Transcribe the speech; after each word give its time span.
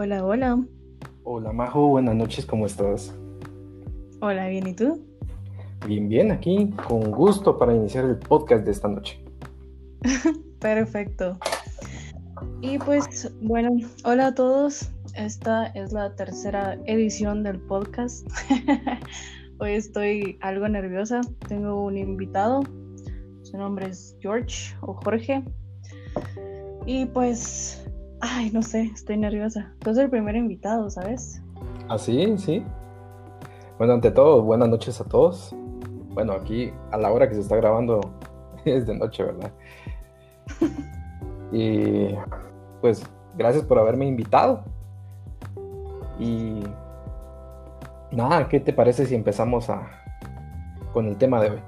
Hola, 0.00 0.24
hola. 0.24 0.64
Hola 1.24 1.52
Majo, 1.52 1.88
buenas 1.88 2.14
noches, 2.14 2.46
¿cómo 2.46 2.66
estás? 2.66 3.12
Hola, 4.20 4.46
bien, 4.46 4.68
¿y 4.68 4.72
tú? 4.72 5.04
Bien, 5.88 6.08
bien, 6.08 6.30
aquí 6.30 6.70
con 6.86 7.10
gusto 7.10 7.58
para 7.58 7.74
iniciar 7.74 8.04
el 8.04 8.16
podcast 8.16 8.64
de 8.64 8.70
esta 8.70 8.86
noche. 8.86 9.20
Perfecto. 10.60 11.36
Y 12.60 12.78
pues, 12.78 13.28
bueno, 13.42 13.70
hola 14.04 14.28
a 14.28 14.34
todos. 14.36 14.88
Esta 15.16 15.66
es 15.66 15.92
la 15.92 16.14
tercera 16.14 16.78
edición 16.86 17.42
del 17.42 17.58
podcast. 17.58 18.24
Hoy 19.58 19.72
estoy 19.72 20.38
algo 20.42 20.68
nerviosa. 20.68 21.22
Tengo 21.48 21.86
un 21.86 21.98
invitado. 21.98 22.60
Su 23.42 23.58
nombre 23.58 23.88
es 23.88 24.16
George 24.20 24.76
o 24.82 24.94
Jorge. 24.94 25.42
Y 26.86 27.06
pues, 27.06 27.87
ay, 28.20 28.50
no 28.50 28.62
sé, 28.62 28.90
estoy 28.94 29.16
nerviosa. 29.16 29.72
Tú 29.80 29.90
eres 29.90 30.04
el 30.04 30.10
primer 30.10 30.36
invitado, 30.36 30.90
¿sabes? 30.90 31.42
¿Ah, 31.88 31.98
sí? 31.98 32.34
Sí. 32.38 32.64
Bueno, 33.78 33.94
ante 33.94 34.10
todo, 34.10 34.42
buenas 34.42 34.68
noches 34.68 35.00
a 35.00 35.04
todos. 35.04 35.54
Bueno, 36.10 36.32
aquí 36.32 36.72
a 36.90 36.96
la 36.98 37.12
hora 37.12 37.28
que 37.28 37.34
se 37.34 37.40
está 37.40 37.56
grabando 37.56 38.00
es 38.64 38.86
de 38.86 38.96
noche, 38.96 39.24
¿verdad? 39.24 39.52
y 41.52 42.08
pues 42.80 43.04
gracias 43.36 43.64
por 43.64 43.78
haberme 43.78 44.06
invitado. 44.06 44.64
Y 46.18 46.62
nada, 48.10 48.48
¿qué 48.48 48.60
te 48.60 48.72
parece 48.72 49.06
si 49.06 49.14
empezamos 49.14 49.70
a, 49.70 49.88
con 50.92 51.06
el 51.06 51.16
tema 51.16 51.40
de 51.40 51.50
hoy? 51.50 51.60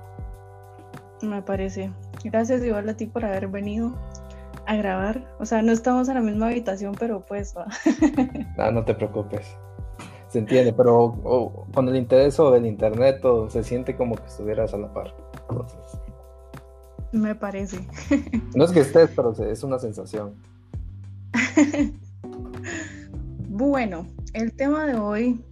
Me 1.23 1.43
parece. 1.43 1.93
Gracias 2.25 2.65
igual 2.65 2.89
a 2.89 2.95
ti 2.95 3.07
por 3.07 3.25
haber 3.25 3.49
venido 3.49 3.93
a 4.71 4.77
grabar. 4.77 5.25
O 5.41 5.47
sea, 5.47 5.63
no 5.63 5.73
estamos 5.73 6.09
en 6.09 6.15
la 6.15 6.21
misma 6.21 6.47
habitación, 6.47 6.95
pero 6.97 7.27
pues 7.27 7.55
va. 7.57 7.67
no, 8.57 8.71
no 8.73 8.85
te 8.85 8.95
preocupes. 8.95 9.45
Se 10.29 10.39
entiende, 10.39 10.73
pero 10.73 11.67
con 11.75 11.89
el 11.89 11.97
interés 11.97 12.39
o 12.39 12.53
del 12.53 12.67
internet 12.67 13.25
o 13.25 13.51
se 13.51 13.65
siente 13.65 13.97
como 13.97 14.15
que 14.15 14.27
estuvieras 14.27 14.73
a 14.73 14.79
la 14.79 14.93
par. 14.93 15.13
Entonces. 15.49 15.81
Me 17.11 17.35
parece. 17.35 17.85
No 18.55 18.65
es 18.65 18.71
que 18.71 18.81
estés, 18.81 19.11
pero 19.17 19.33
es 19.33 19.65
una 19.65 19.81
sensación. 19.81 20.35
bueno, 23.49 24.07
el 24.35 24.53
tema 24.53 24.87
de 24.87 24.95
hoy 24.95 25.45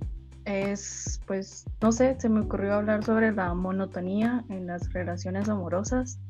es, 0.45 1.21
pues, 1.27 1.65
no 1.83 1.91
sé, 1.91 2.15
se 2.21 2.29
me 2.29 2.41
ocurrió 2.41 2.75
hablar 2.75 3.03
sobre 3.03 3.33
la 3.33 3.53
monotonía 3.55 4.45
en 4.49 4.69
las 4.69 4.93
relaciones 4.93 5.49
amorosas. 5.49 6.21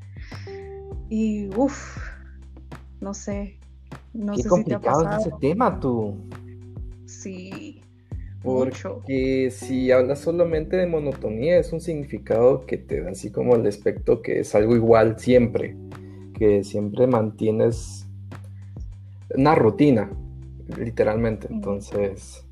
Y, 1.10 1.48
uff, 1.54 1.98
no 3.00 3.14
sé, 3.14 3.58
no 4.12 4.34
Qué 4.34 4.42
sé 4.42 4.48
si 4.50 4.64
te 4.64 4.74
ha 4.74 4.80
pasado. 4.80 5.20
ese 5.20 5.30
tema, 5.40 5.78
tú. 5.80 6.16
Sí. 7.06 7.82
Porque 8.42 9.50
si 9.50 9.90
hablas 9.90 10.20
solamente 10.20 10.76
de 10.76 10.86
monotonía, 10.86 11.58
es 11.58 11.72
un 11.72 11.80
significado 11.80 12.66
que 12.66 12.76
te 12.76 13.00
da 13.02 13.10
así 13.10 13.30
como 13.30 13.56
el 13.56 13.66
aspecto 13.66 14.22
que 14.22 14.40
es 14.40 14.54
algo 14.54 14.76
igual 14.76 15.18
siempre, 15.18 15.76
que 16.34 16.62
siempre 16.62 17.06
mantienes 17.06 18.06
una 19.34 19.54
rutina, 19.54 20.10
literalmente. 20.78 21.48
Entonces, 21.50 22.44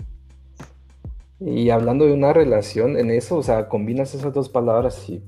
y 1.38 1.70
hablando 1.70 2.06
de 2.06 2.12
una 2.12 2.32
relación, 2.32 2.98
en 2.98 3.10
eso, 3.10 3.36
o 3.36 3.42
sea, 3.42 3.68
combinas 3.68 4.14
esas 4.14 4.32
dos 4.32 4.48
palabras 4.48 5.08
y... 5.08 5.22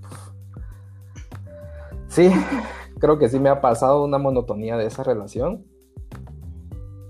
Sí, 2.08 2.30
creo 2.98 3.18
que 3.18 3.28
sí 3.28 3.38
me 3.38 3.48
ha 3.48 3.60
pasado 3.60 4.04
una 4.04 4.18
monotonía 4.18 4.76
de 4.76 4.86
esa 4.86 5.02
relación. 5.02 5.64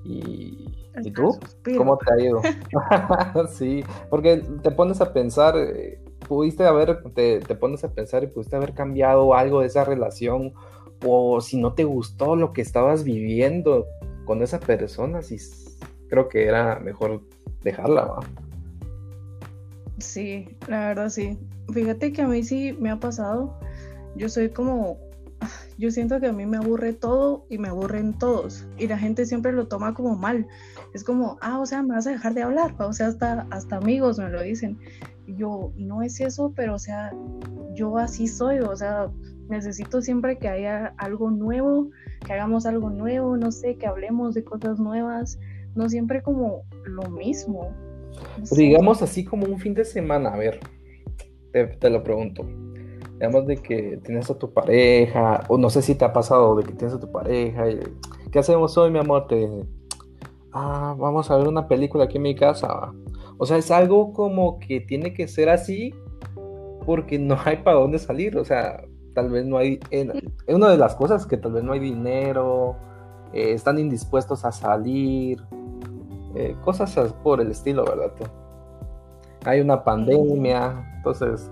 Y, 0.05 0.75
¿y 1.03 1.11
tú? 1.11 1.39
¿Cómo 1.77 1.98
te 1.98 2.12
ha 2.12 2.20
ido? 2.25 2.41
sí, 3.50 3.84
porque 4.10 4.43
te 4.62 4.71
pones 4.71 5.00
a 5.00 5.12
pensar, 5.12 5.56
eh, 5.56 6.00
pudiste 6.27 6.65
haber, 6.65 7.03
te, 7.15 7.41
te, 7.41 7.54
pones 7.54 7.84
a 7.84 7.93
pensar 7.93 8.25
y 8.25 8.28
pudiste 8.28 8.56
haber 8.56 8.75
cambiado 8.75 9.34
algo 9.34 9.60
de 9.60 9.66
esa 9.66 9.84
relación, 9.84 10.54
o 11.04 11.41
si 11.41 11.60
no 11.60 11.75
te 11.75 11.84
gustó 11.84 12.37
lo 12.37 12.53
que 12.53 12.62
estabas 12.62 13.04
viviendo 13.04 13.87
con 14.25 14.43
esa 14.43 14.60
persona, 14.60 15.22
sí, 15.22 15.38
creo 16.09 16.28
que 16.28 16.47
era 16.47 16.81
mejor 16.81 17.22
dejarla, 17.62 18.04
¿va? 18.04 18.21
Sí, 19.98 20.56
la 20.69 20.88
verdad 20.88 21.09
sí. 21.09 21.38
Fíjate 21.72 22.12
que 22.12 22.22
a 22.22 22.28
mí 22.28 22.43
sí 22.44 22.77
me 22.78 22.91
ha 22.91 23.00
pasado. 23.00 23.59
Yo 24.16 24.28
soy 24.28 24.48
como, 24.50 24.98
yo 25.78 25.93
siento 25.93 26.21
que 26.21 26.27
a 26.27 26.33
mí 26.33 26.44
me 26.44 26.56
aburre 26.56 26.93
todo 26.93 27.47
y 27.49 27.59
me 27.59 27.69
aburren 27.69 28.12
todos. 28.19 28.66
Y 28.78 28.89
la 28.89 28.99
gente 28.99 29.25
siempre 29.27 29.53
lo 29.53 29.69
toma 29.69 29.94
como 29.94 30.16
mal. 30.16 30.47
Es 30.93 31.05
como, 31.05 31.39
ah, 31.41 31.61
o 31.61 31.66
sea, 31.66 31.83
me 31.83 31.94
vas 31.94 32.06
a 32.09 32.11
dejar 32.11 32.34
de 32.34 32.43
hablar. 32.43 32.75
O 32.81 32.93
sea, 32.93 33.06
hasta, 33.06 33.47
hasta 33.50 33.77
amigos 33.77 34.19
me 34.19 34.28
lo 34.28 34.43
dicen. 34.43 34.78
Y 35.27 35.37
yo, 35.37 35.72
no 35.77 36.03
es 36.03 36.21
eso, 36.21 36.53
pero 36.56 36.75
o 36.75 36.78
sea, 36.81 37.12
yo 37.75 37.97
así 37.97 38.27
soy. 38.27 38.59
O 38.59 38.75
sea, 38.75 39.09
necesito 39.49 40.03
siempre 40.03 40.37
que 40.39 40.49
haya 40.49 40.94
algo 40.99 41.31
nuevo, 41.31 41.91
que 42.27 42.33
hagamos 42.33 42.66
algo 42.66 42.91
nuevo, 42.91 43.37
no 43.37 43.53
sé, 43.53 43.77
que 43.77 43.87
hablemos 43.87 44.34
de 44.34 44.43
cosas 44.43 44.81
nuevas. 44.81 45.39
No 45.77 45.89
siempre 45.89 46.22
como 46.22 46.65
lo 46.84 47.09
mismo. 47.09 47.72
Digamos 48.50 49.00
así 49.00 49.25
como 49.25 49.47
un 49.47 49.60
fin 49.60 49.75
de 49.75 49.84
semana, 49.84 50.31
a 50.31 50.37
ver, 50.37 50.59
te, 51.53 51.91
lo 51.91 52.03
pregunto. 52.03 52.45
Digamos 53.19 53.47
de 53.47 53.56
que 53.56 53.99
tienes 54.05 54.31
a 54.31 54.39
tu 54.39 54.53
pareja, 54.53 55.43
o 55.49 55.59
no 55.59 55.71
sé 55.71 55.83
si 55.83 55.97
te 55.97 56.05
ha 56.05 56.12
pasado 56.12 56.55
de 56.55 56.62
que 56.62 56.73
tienes 56.73 56.95
a 56.95 57.01
tu 57.01 57.11
pareja, 57.11 57.69
y, 57.69 57.81
¿qué 58.31 58.39
hacemos 58.39 58.79
hoy, 58.79 58.93
mi 58.93 59.01
amor? 59.01 59.27
Te 59.27 59.49
ah, 60.53 60.95
vamos 60.97 61.31
a 61.31 61.37
ver 61.37 61.49
una 61.49 61.67
película 61.67 62.05
aquí 62.05 62.17
en 62.17 62.23
mi 62.23 62.37
casa. 62.37 62.93
O 63.39 63.47
sea, 63.47 63.57
es 63.57 63.71
algo 63.71 64.12
como 64.12 64.59
que 64.61 64.81
tiene 64.81 65.15
que 65.15 65.27
ser 65.28 65.49
así 65.49 65.95
porque 66.87 67.19
no 67.19 67.37
hay 67.45 67.57
para 67.59 67.78
dónde 67.78 67.99
salir. 67.99 68.37
O 68.39 68.45
sea, 68.45 68.84
tal 69.15 69.31
vez 69.31 69.45
no 69.45 69.59
hay. 69.59 69.81
Es 69.91 70.55
una 70.55 70.69
de 70.69 70.77
las 70.77 70.95
cosas 70.95 71.27
que 71.27 71.37
tal 71.37 71.53
vez 71.53 71.65
no 71.65 71.73
hay 71.73 71.81
dinero, 71.81 72.77
eh, 73.33 73.53
están 73.53 73.78
indispuestos 73.78 74.45
a 74.45 74.53
salir, 74.53 75.43
eh, 76.34 76.55
cosas 76.65 76.95
por 77.23 77.41
el 77.41 77.51
estilo, 77.51 77.84
¿verdad? 77.84 78.12
Hay 79.45 79.61
una 79.61 79.83
pandemia, 79.83 80.95
entonces... 80.97 81.49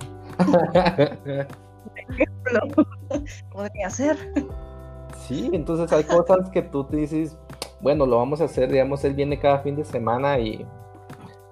ejemplo, 1.96 2.84
podría 3.52 3.90
ser. 3.90 4.16
Sí, 5.26 5.50
entonces 5.52 5.92
hay 5.92 6.04
cosas 6.04 6.50
que 6.50 6.62
tú 6.62 6.84
te 6.84 6.96
dices, 6.96 7.36
bueno, 7.80 8.06
lo 8.06 8.18
vamos 8.18 8.40
a 8.40 8.44
hacer, 8.44 8.70
digamos, 8.70 9.04
él 9.04 9.14
viene 9.14 9.38
cada 9.38 9.58
fin 9.60 9.76
de 9.76 9.84
semana 9.84 10.38
y 10.38 10.66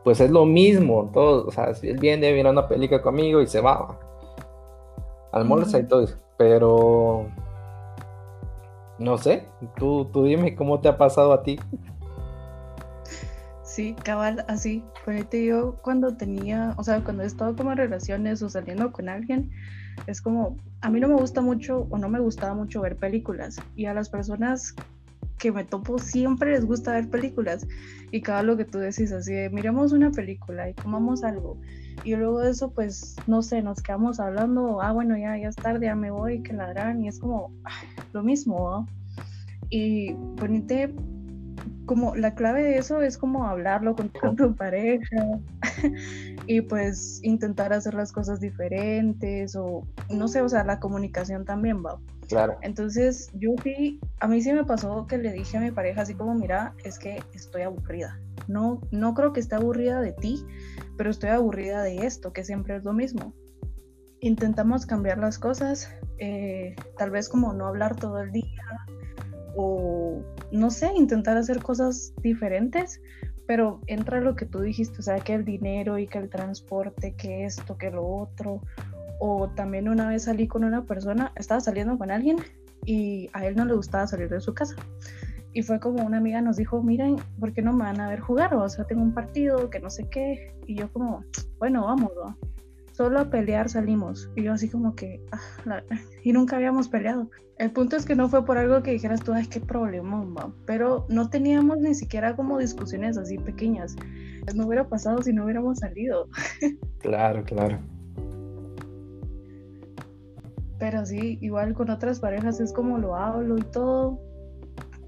pues 0.04 0.20
es 0.20 0.30
lo 0.30 0.44
mismo, 0.44 1.10
todo, 1.12 1.46
o 1.46 1.50
sea, 1.50 1.72
él 1.82 1.98
viene, 1.98 2.32
viene 2.32 2.48
a 2.48 2.52
una 2.52 2.68
película 2.68 3.00
conmigo 3.00 3.40
y 3.40 3.46
se 3.46 3.60
va, 3.60 3.98
almuerza 5.32 5.78
y 5.78 5.84
todo 5.84 6.02
eso, 6.02 6.16
pero 6.36 7.26
no 8.98 9.18
sé, 9.18 9.48
tú, 9.76 10.04
tú 10.12 10.24
dime 10.24 10.54
cómo 10.54 10.80
te 10.80 10.88
ha 10.88 10.96
pasado 10.96 11.32
a 11.32 11.42
ti. 11.42 11.58
Sí, 13.74 13.96
cabal, 14.04 14.44
así. 14.46 14.84
Ponete 15.04 15.44
yo 15.44 15.74
cuando 15.82 16.16
tenía, 16.16 16.74
o 16.76 16.84
sea, 16.84 17.02
cuando 17.02 17.24
he 17.24 17.26
estado 17.26 17.56
como 17.56 17.72
en 17.72 17.78
relaciones 17.78 18.40
o 18.40 18.48
saliendo 18.48 18.92
con 18.92 19.08
alguien, 19.08 19.50
es 20.06 20.22
como, 20.22 20.56
a 20.80 20.90
mí 20.90 21.00
no 21.00 21.08
me 21.08 21.16
gusta 21.16 21.40
mucho 21.40 21.88
o 21.90 21.98
no 21.98 22.08
me 22.08 22.20
gustaba 22.20 22.54
mucho 22.54 22.82
ver 22.82 22.94
películas. 22.94 23.56
Y 23.74 23.86
a 23.86 23.94
las 23.94 24.10
personas 24.10 24.76
que 25.38 25.50
me 25.50 25.64
topo 25.64 25.98
siempre 25.98 26.52
les 26.52 26.64
gusta 26.64 26.92
ver 26.92 27.10
películas. 27.10 27.66
Y 28.12 28.20
cada 28.20 28.44
lo 28.44 28.56
que 28.56 28.64
tú 28.64 28.78
decís, 28.78 29.10
así 29.10 29.32
de, 29.32 29.50
miremos 29.50 29.90
una 29.90 30.12
película 30.12 30.70
y 30.70 30.74
comamos 30.74 31.24
algo. 31.24 31.58
Y 32.04 32.14
luego 32.14 32.42
de 32.42 32.52
eso, 32.52 32.70
pues, 32.70 33.16
no 33.26 33.42
sé, 33.42 33.60
nos 33.60 33.82
quedamos 33.82 34.20
hablando, 34.20 34.82
ah, 34.82 34.92
bueno, 34.92 35.18
ya, 35.18 35.36
ya 35.36 35.48
es 35.48 35.56
tarde, 35.56 35.86
ya 35.86 35.96
me 35.96 36.12
voy, 36.12 36.44
que 36.44 36.52
ladran. 36.52 37.02
Y 37.02 37.08
es 37.08 37.18
como, 37.18 37.52
lo 38.12 38.22
mismo, 38.22 38.70
¿no? 38.70 38.88
Y 39.68 40.14
ponete 40.36 40.94
como 41.86 42.14
la 42.16 42.34
clave 42.34 42.62
de 42.62 42.78
eso 42.78 43.02
es 43.02 43.18
como 43.18 43.46
hablarlo 43.46 43.94
con, 43.94 44.10
tu 44.36 44.54
pareja 44.54 45.40
y 46.46 46.60
pues 46.62 47.20
intentar 47.22 47.72
hacer 47.72 47.94
las 47.94 48.12
cosas 48.12 48.40
diferentes 48.40 49.54
o 49.56 49.82
no 50.10 50.28
sé, 50.28 50.40
o 50.40 50.48
sea, 50.48 50.64
la 50.64 50.80
comunicación 50.80 51.44
también 51.44 51.84
va. 51.84 51.98
Claro. 52.28 52.56
Entonces, 52.62 53.30
yo 53.34 53.50
sí, 53.62 54.00
a 54.20 54.28
mí 54.28 54.40
sí 54.40 54.52
me 54.52 54.64
pasó 54.64 55.06
que 55.06 55.18
le 55.18 55.32
dije 55.32 55.58
a 55.58 55.60
mi 55.60 55.70
pareja 55.70 56.02
así 56.02 56.14
como, 56.14 56.34
mira, 56.34 56.74
es 56.84 56.98
que 56.98 57.22
estoy 57.34 57.62
aburrida. 57.62 58.18
No, 58.48 58.80
no 58.90 59.14
creo 59.14 59.32
que 59.32 59.40
esté 59.40 59.56
aburrida 59.56 60.00
de 60.00 60.12
ti, 60.12 60.44
pero 60.96 61.10
estoy 61.10 61.30
aburrida 61.30 61.82
de 61.82 62.06
esto, 62.06 62.32
que 62.32 62.44
siempre 62.44 62.76
es 62.76 62.84
lo 62.84 62.92
mismo. 62.92 63.34
Intentamos 64.20 64.86
cambiar 64.86 65.18
las 65.18 65.38
cosas, 65.38 65.92
eh, 66.18 66.74
tal 66.96 67.10
vez 67.10 67.28
como 67.28 67.52
no 67.52 67.66
hablar 67.66 67.96
todo 67.96 68.20
el 68.20 68.32
día 68.32 68.62
o 69.56 70.22
no 70.54 70.70
sé, 70.70 70.90
intentar 70.94 71.36
hacer 71.36 71.62
cosas 71.62 72.14
diferentes, 72.22 73.00
pero 73.46 73.80
entra 73.86 74.20
lo 74.20 74.36
que 74.36 74.46
tú 74.46 74.60
dijiste, 74.60 74.98
o 74.98 75.02
sea, 75.02 75.18
que 75.18 75.34
el 75.34 75.44
dinero 75.44 75.98
y 75.98 76.06
que 76.06 76.18
el 76.18 76.30
transporte, 76.30 77.14
que 77.14 77.44
esto, 77.44 77.76
que 77.76 77.90
lo 77.90 78.06
otro, 78.06 78.60
o 79.20 79.48
también 79.50 79.88
una 79.88 80.08
vez 80.08 80.24
salí 80.24 80.46
con 80.46 80.64
una 80.64 80.84
persona, 80.84 81.32
estaba 81.36 81.60
saliendo 81.60 81.98
con 81.98 82.10
alguien 82.10 82.36
y 82.84 83.28
a 83.32 83.46
él 83.46 83.56
no 83.56 83.64
le 83.64 83.74
gustaba 83.74 84.06
salir 84.06 84.28
de 84.28 84.40
su 84.40 84.54
casa. 84.54 84.76
Y 85.52 85.62
fue 85.62 85.78
como 85.78 86.04
una 86.04 86.18
amiga 86.18 86.40
nos 86.40 86.56
dijo, 86.56 86.82
miren, 86.82 87.16
¿por 87.38 87.52
qué 87.52 87.62
no 87.62 87.72
me 87.72 87.84
van 87.84 88.00
a 88.00 88.08
ver 88.08 88.20
jugar? 88.20 88.54
O 88.54 88.68
sea, 88.68 88.84
tengo 88.86 89.02
un 89.02 89.14
partido, 89.14 89.70
que 89.70 89.78
no 89.78 89.88
sé 89.88 90.08
qué. 90.08 90.52
Y 90.66 90.74
yo 90.74 90.92
como, 90.92 91.24
bueno, 91.58 91.84
vamos, 91.84 92.10
¿no? 92.16 92.36
Solo 92.94 93.18
a 93.18 93.28
pelear 93.28 93.68
salimos. 93.68 94.30
Y 94.36 94.44
yo 94.44 94.52
así 94.52 94.68
como 94.68 94.94
que, 94.94 95.20
ah, 95.32 95.82
y 96.22 96.32
nunca 96.32 96.54
habíamos 96.54 96.88
peleado. 96.88 97.28
El 97.58 97.72
punto 97.72 97.96
es 97.96 98.06
que 98.06 98.14
no 98.14 98.28
fue 98.28 98.44
por 98.44 98.56
algo 98.56 98.84
que 98.84 98.92
dijeras 98.92 99.20
tú, 99.20 99.32
ay, 99.32 99.48
qué 99.48 99.58
problema, 99.58 100.54
pero 100.64 101.04
no 101.08 101.28
teníamos 101.28 101.78
ni 101.78 101.94
siquiera 101.96 102.36
como 102.36 102.58
discusiones 102.58 103.18
así 103.18 103.36
pequeñas. 103.36 103.96
No 104.54 104.66
hubiera 104.66 104.88
pasado 104.88 105.22
si 105.22 105.32
no 105.32 105.44
hubiéramos 105.44 105.78
salido. 105.78 106.28
Claro, 107.00 107.44
claro. 107.44 107.80
Pero 110.78 111.04
sí, 111.04 111.38
igual 111.42 111.74
con 111.74 111.90
otras 111.90 112.18
parejas 112.18 112.60
es 112.60 112.72
como 112.72 112.96
lo 112.96 113.14
hablo 113.14 113.58
y 113.58 113.62
todo. 113.62 114.18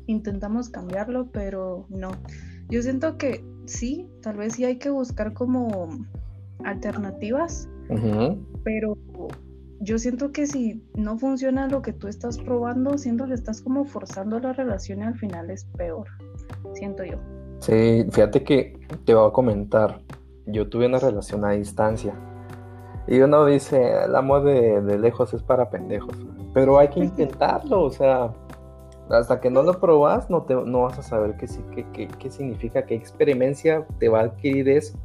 Intentamos 0.06 0.68
cambiarlo, 0.68 1.30
pero 1.32 1.86
no. 1.88 2.10
Yo 2.68 2.82
siento 2.82 3.16
que 3.16 3.42
sí, 3.64 4.10
tal 4.20 4.36
vez 4.36 4.54
sí 4.54 4.64
hay 4.64 4.76
que 4.76 4.90
buscar 4.90 5.32
como 5.32 5.88
alternativas, 6.64 7.66
pero 8.64 8.96
yo 9.80 9.98
siento 9.98 10.32
que 10.32 10.46
si 10.46 10.82
no 10.94 11.18
funciona 11.18 11.68
lo 11.68 11.82
que 11.82 11.92
tú 11.92 12.08
estás 12.08 12.38
probando, 12.38 12.98
siento 12.98 13.26
que 13.26 13.34
estás 13.34 13.60
como 13.60 13.84
forzando 13.84 14.38
la 14.40 14.52
relación 14.52 15.00
y 15.00 15.04
al 15.04 15.16
final 15.16 15.50
es 15.50 15.64
peor, 15.76 16.06
siento 16.74 17.04
yo. 17.04 17.18
Sí, 17.60 18.06
fíjate 18.10 18.42
que 18.42 18.78
te 19.04 19.14
voy 19.14 19.28
a 19.28 19.32
comentar, 19.32 20.00
yo 20.46 20.68
tuve 20.68 20.86
una 20.86 20.98
relación 20.98 21.44
a 21.44 21.50
distancia. 21.52 22.14
Y 23.08 23.20
uno 23.20 23.46
dice, 23.46 24.04
el 24.04 24.16
amor 24.16 24.42
de, 24.42 24.98
lejos 24.98 25.32
es 25.32 25.42
para 25.42 25.70
pendejos, 25.70 26.16
pero 26.52 26.78
hay 26.78 26.88
que 26.88 27.00
intentarlo, 27.04 27.84
o 27.84 27.90
sea, 27.90 28.32
hasta 29.10 29.40
que 29.40 29.50
no 29.50 29.62
lo 29.62 29.78
probas 29.78 30.28
no, 30.30 30.42
te, 30.42 30.54
no 30.54 30.82
vas 30.82 30.98
a 30.98 31.02
saber 31.02 31.36
qué, 31.36 31.46
qué, 31.92 32.08
qué 32.08 32.30
significa, 32.30 32.84
qué 32.84 32.96
experiencia 32.96 33.86
te 34.00 34.08
va 34.08 34.20
a 34.20 34.24
adquirir 34.24 34.68
eso 34.68 34.98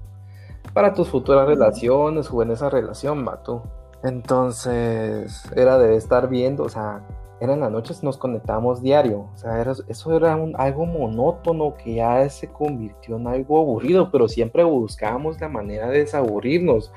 para 0.74 0.94
tus 0.94 1.10
futuras 1.10 1.48
relaciones 1.48 2.32
o 2.32 2.42
en 2.42 2.52
esa 2.52 2.70
relación, 2.70 3.26
va 3.28 3.42
tú. 3.44 3.62
Entonces, 4.04 5.44
era 5.56 5.78
de 5.78 5.96
estar 5.96 6.28
viendo, 6.28 6.64
o 6.64 6.70
sea, 6.70 7.06
eran 7.40 7.60
las 7.60 7.72
noches, 7.72 8.04
nos 8.04 8.18
conectábamos 8.18 8.82
diario, 8.82 9.28
o 9.34 9.38
sea, 9.38 9.62
eso 9.88 10.16
era 10.16 10.34
algo 10.34 10.86
monótono 10.86 11.76
que 11.76 11.96
ya 11.96 12.30
se 12.30 12.48
convirtió 12.48 13.18
en 13.18 13.28
algo 13.28 13.60
aburrido, 13.60 14.12
pero 14.12 14.28
siempre 14.28 14.64
buscábamos 14.64 15.42
la 15.42 15.50
manera 15.50 15.90
de 15.90 16.00
desaburrirnos. 16.00 16.92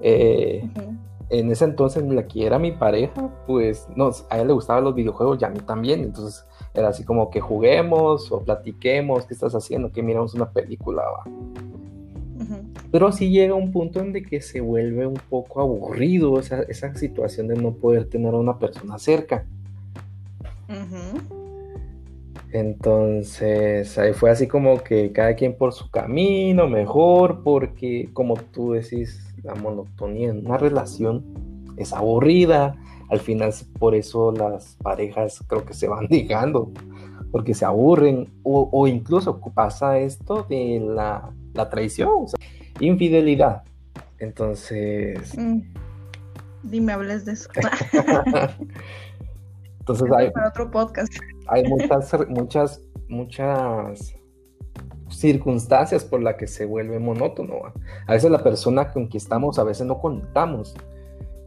Eh, 0.00 0.68
en 1.28 1.50
ese 1.50 1.64
entonces, 1.64 2.02
la 2.02 2.26
que 2.26 2.46
era 2.46 2.58
mi 2.58 2.72
pareja, 2.72 3.30
pues 3.46 3.86
a 4.30 4.36
ella 4.36 4.44
le 4.44 4.52
gustaban 4.52 4.84
los 4.84 4.94
videojuegos 4.94 5.38
y 5.40 5.44
a 5.44 5.50
mí 5.50 5.60
también, 5.60 6.00
entonces 6.00 6.46
era 6.74 6.88
así 6.88 7.04
como 7.04 7.30
que 7.30 7.40
juguemos 7.40 8.32
o 8.32 8.42
platiquemos, 8.42 9.26
¿qué 9.26 9.34
estás 9.34 9.54
haciendo? 9.54 9.92
Que 9.92 10.02
miramos 10.02 10.34
una 10.34 10.50
película, 10.50 11.02
va. 11.02 11.24
Pero 12.92 13.10
sí 13.10 13.30
llega 13.30 13.54
un 13.54 13.72
punto 13.72 14.00
en 14.00 14.12
de 14.12 14.22
que 14.22 14.42
se 14.42 14.60
vuelve 14.60 15.06
un 15.06 15.18
poco 15.30 15.62
aburrido 15.62 16.38
esa, 16.38 16.62
esa 16.62 16.94
situación 16.94 17.48
de 17.48 17.56
no 17.56 17.72
poder 17.72 18.04
tener 18.04 18.34
a 18.34 18.36
una 18.38 18.58
persona 18.58 18.98
cerca. 18.98 19.46
Entonces, 22.52 23.96
ahí 23.96 24.12
fue 24.12 24.30
así 24.30 24.46
como 24.46 24.82
que 24.82 25.10
cada 25.10 25.34
quien 25.34 25.56
por 25.56 25.72
su 25.72 25.90
camino, 25.90 26.68
mejor, 26.68 27.42
porque 27.42 28.10
como 28.12 28.34
tú 28.36 28.72
decís, 28.72 29.34
la 29.42 29.54
monotonía 29.54 30.28
en 30.28 30.44
una 30.44 30.58
relación 30.58 31.24
es 31.78 31.94
aburrida. 31.94 32.76
Al 33.08 33.20
final, 33.20 33.54
por 33.78 33.94
eso 33.94 34.32
las 34.32 34.76
parejas 34.82 35.42
creo 35.46 35.64
que 35.64 35.72
se 35.72 35.88
van 35.88 36.06
dejando, 36.10 36.70
porque 37.30 37.54
se 37.54 37.64
aburren, 37.64 38.28
o, 38.42 38.86
incluso 38.86 39.40
pasa 39.54 39.98
esto 39.98 40.46
de 40.46 40.78
la, 40.86 41.30
la 41.54 41.70
traición. 41.70 42.10
O 42.24 42.28
sea, 42.28 42.38
infidelidad. 42.80 43.62
Entonces. 44.18 45.36
Mm. 45.36 45.60
Dime, 46.62 46.92
hables 46.92 47.24
de 47.24 47.32
eso. 47.32 47.48
Entonces 49.80 50.08
hay. 50.16 50.30
Para 50.30 50.48
otro 50.48 50.70
podcast. 50.70 51.12
Hay 51.48 51.64
muchas, 51.64 52.28
muchas, 52.28 52.80
muchas 53.08 54.14
circunstancias 55.08 56.04
por 56.04 56.22
las 56.22 56.36
que 56.36 56.46
se 56.46 56.64
vuelve 56.64 56.98
monótono. 56.98 57.54
A 58.06 58.12
veces 58.12 58.30
la 58.30 58.42
persona 58.42 58.92
con 58.92 59.06
quien 59.08 59.20
estamos, 59.20 59.58
a 59.58 59.64
veces 59.64 59.86
no 59.86 59.98
conectamos. 59.98 60.74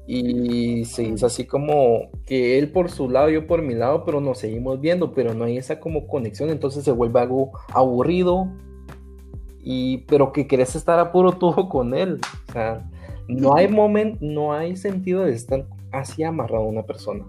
Y 0.07 0.85
se 0.85 1.03
hizo 1.03 1.25
así 1.25 1.45
como 1.45 2.09
que 2.25 2.59
él 2.59 2.71
por 2.71 2.91
su 2.91 3.09
lado, 3.09 3.29
yo 3.29 3.47
por 3.47 3.63
mi 3.63 3.73
lado, 3.73 4.05
pero 4.05 4.21
nos 4.21 4.37
seguimos 4.37 4.79
viendo, 4.79 5.13
pero 5.13 5.33
no 5.33 5.45
hay 5.45 5.57
esa 5.57 5.79
como 5.79 6.07
conexión, 6.07 6.51
entonces 6.51 6.83
se 6.83 6.91
vuelve 6.91 7.21
algo 7.21 7.51
aburrido, 7.73 8.47
y 9.65 10.05
pero 10.07 10.31
que 10.31 10.47
querés 10.47 10.75
estar 10.75 10.99
a 10.99 11.11
puro 11.11 11.33
tubo 11.33 11.67
con 11.69 11.93
él. 11.93 12.21
O 12.49 12.51
sea, 12.53 12.89
no 13.27 13.55
hay 13.55 13.67
momento, 13.67 14.19
no 14.21 14.53
hay 14.53 14.77
sentido 14.77 15.23
de 15.23 15.33
estar 15.33 15.65
así 15.91 16.23
amarrado 16.23 16.63
a 16.63 16.67
una 16.67 16.83
persona. 16.83 17.25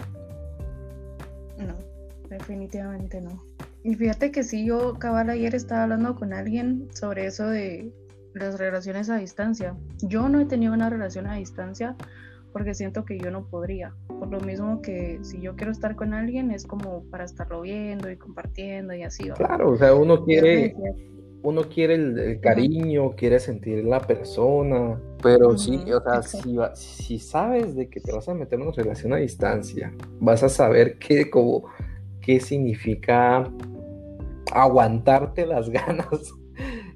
No, 1.58 1.74
definitivamente 2.28 3.20
no. 3.20 3.42
Y 3.82 3.94
fíjate 3.94 4.30
que 4.30 4.42
sí, 4.42 4.66
yo 4.66 4.94
cabal 4.94 5.30
ayer 5.30 5.54
estaba 5.54 5.84
hablando 5.84 6.14
con 6.14 6.32
alguien 6.32 6.88
sobre 6.92 7.26
eso 7.26 7.46
de 7.46 7.90
las 8.34 8.58
relaciones 8.58 9.08
a 9.08 9.16
distancia. 9.16 9.74
Yo 10.02 10.28
no 10.28 10.40
he 10.40 10.44
tenido 10.44 10.74
una 10.74 10.90
relación 10.90 11.26
a 11.26 11.36
distancia 11.36 11.96
porque 12.52 12.74
siento 12.74 13.04
que 13.06 13.18
yo 13.18 13.30
no 13.30 13.46
podría. 13.46 13.94
Por 14.08 14.28
lo 14.28 14.40
mismo 14.40 14.82
que 14.82 15.20
si 15.22 15.40
yo 15.40 15.56
quiero 15.56 15.72
estar 15.72 15.96
con 15.96 16.12
alguien 16.12 16.50
es 16.50 16.66
como 16.66 17.04
para 17.04 17.24
estarlo 17.24 17.62
viendo 17.62 18.10
y 18.10 18.16
compartiendo 18.16 18.92
y 18.92 19.04
así. 19.04 19.30
Claro, 19.30 19.70
o 19.70 19.76
sea, 19.76 19.94
uno 19.94 20.22
quiere 20.24 20.74
uno 21.46 21.62
quiere 21.62 21.94
el, 21.94 22.40
cariño, 22.40 23.14
quiere 23.14 23.38
sentir 23.38 23.84
la 23.84 24.00
persona, 24.00 25.00
pero 25.22 25.56
sí, 25.56 25.80
o 25.92 26.02
sea, 26.02 26.20
si, 26.74 27.20
sabes 27.20 27.76
de 27.76 27.88
que 27.88 28.00
te 28.00 28.10
vas 28.10 28.28
a 28.28 28.34
meter 28.34 28.58
en 28.58 28.66
una 28.66 28.74
relación 28.74 29.12
a 29.12 29.18
distancia, 29.18 29.94
vas 30.18 30.42
a 30.42 30.48
saber 30.48 30.98
qué, 30.98 31.30
como, 31.30 31.66
qué 32.20 32.40
significa 32.40 33.48
aguantarte 34.52 35.46
las 35.46 35.70
ganas 35.70 36.34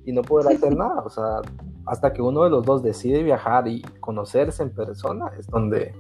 y 0.05 0.11
no 0.11 0.23
poder 0.23 0.57
hacer 0.57 0.77
nada, 0.77 1.01
o 1.05 1.11
sea, 1.11 1.43
hasta 1.87 2.13
que 2.13 2.21
uno 2.21 2.43
de 2.43 2.51
los 2.51 2.67
dos 2.67 2.83
decide 2.83 3.23
viajar 3.23 3.69
y 3.69 3.83
conocerse 4.01 4.65
en 4.65 4.71
persona, 4.71 5.31
es 5.39 5.47
donde, 5.47 5.93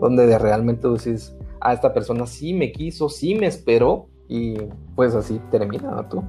donde 0.00 0.36
realmente 0.40 0.88
decís, 0.88 1.36
a 1.60 1.72
esta 1.72 1.94
persona 1.94 2.26
sí 2.26 2.52
me 2.52 2.72
quiso, 2.72 3.08
sí 3.08 3.36
me 3.36 3.46
esperó, 3.46 4.08
y 4.32 4.56
pues 4.96 5.14
así 5.14 5.40
termina 5.50 6.08
tú. 6.08 6.24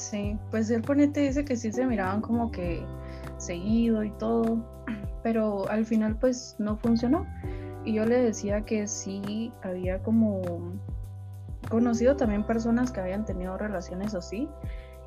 Sí, 0.00 0.38
pues 0.50 0.70
el 0.70 0.80
ponente 0.80 1.20
dice 1.20 1.44
que 1.44 1.56
sí 1.56 1.70
se 1.70 1.84
miraban 1.84 2.22
como 2.22 2.50
que 2.50 2.82
seguido 3.36 4.02
y 4.02 4.10
todo, 4.12 4.64
pero 5.22 5.68
al 5.68 5.84
final 5.84 6.16
pues 6.16 6.56
no 6.58 6.78
funcionó. 6.78 7.26
Y 7.84 7.92
yo 7.94 8.06
le 8.06 8.22
decía 8.22 8.62
que 8.62 8.88
sí 8.88 9.52
había 9.62 10.02
como 10.02 10.40
conocido 11.68 12.16
también 12.16 12.46
personas 12.46 12.90
que 12.92 13.00
habían 13.00 13.26
tenido 13.26 13.58
relaciones 13.58 14.14
así 14.14 14.48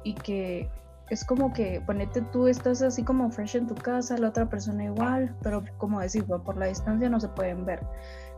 y 0.04 0.14
que 0.14 0.70
es 1.10 1.26
como 1.26 1.54
que 1.54 1.82
ponete 1.82 2.22
tú 2.32 2.48
estás 2.48 2.84
así 2.84 3.04
como 3.04 3.32
fresh 3.32 3.56
en 3.56 3.66
tu 3.66 3.74
casa, 3.74 4.16
la 4.20 4.30
otra 4.30 4.48
persona 4.48 4.84
igual, 4.84 5.36
pero 5.42 5.64
como 5.80 6.02
decir, 6.02 6.24
por 6.26 6.56
la 6.56 6.68
distancia 6.68 7.10
no 7.10 7.20
se 7.20 7.30
pueden 7.30 7.66
ver 7.66 7.82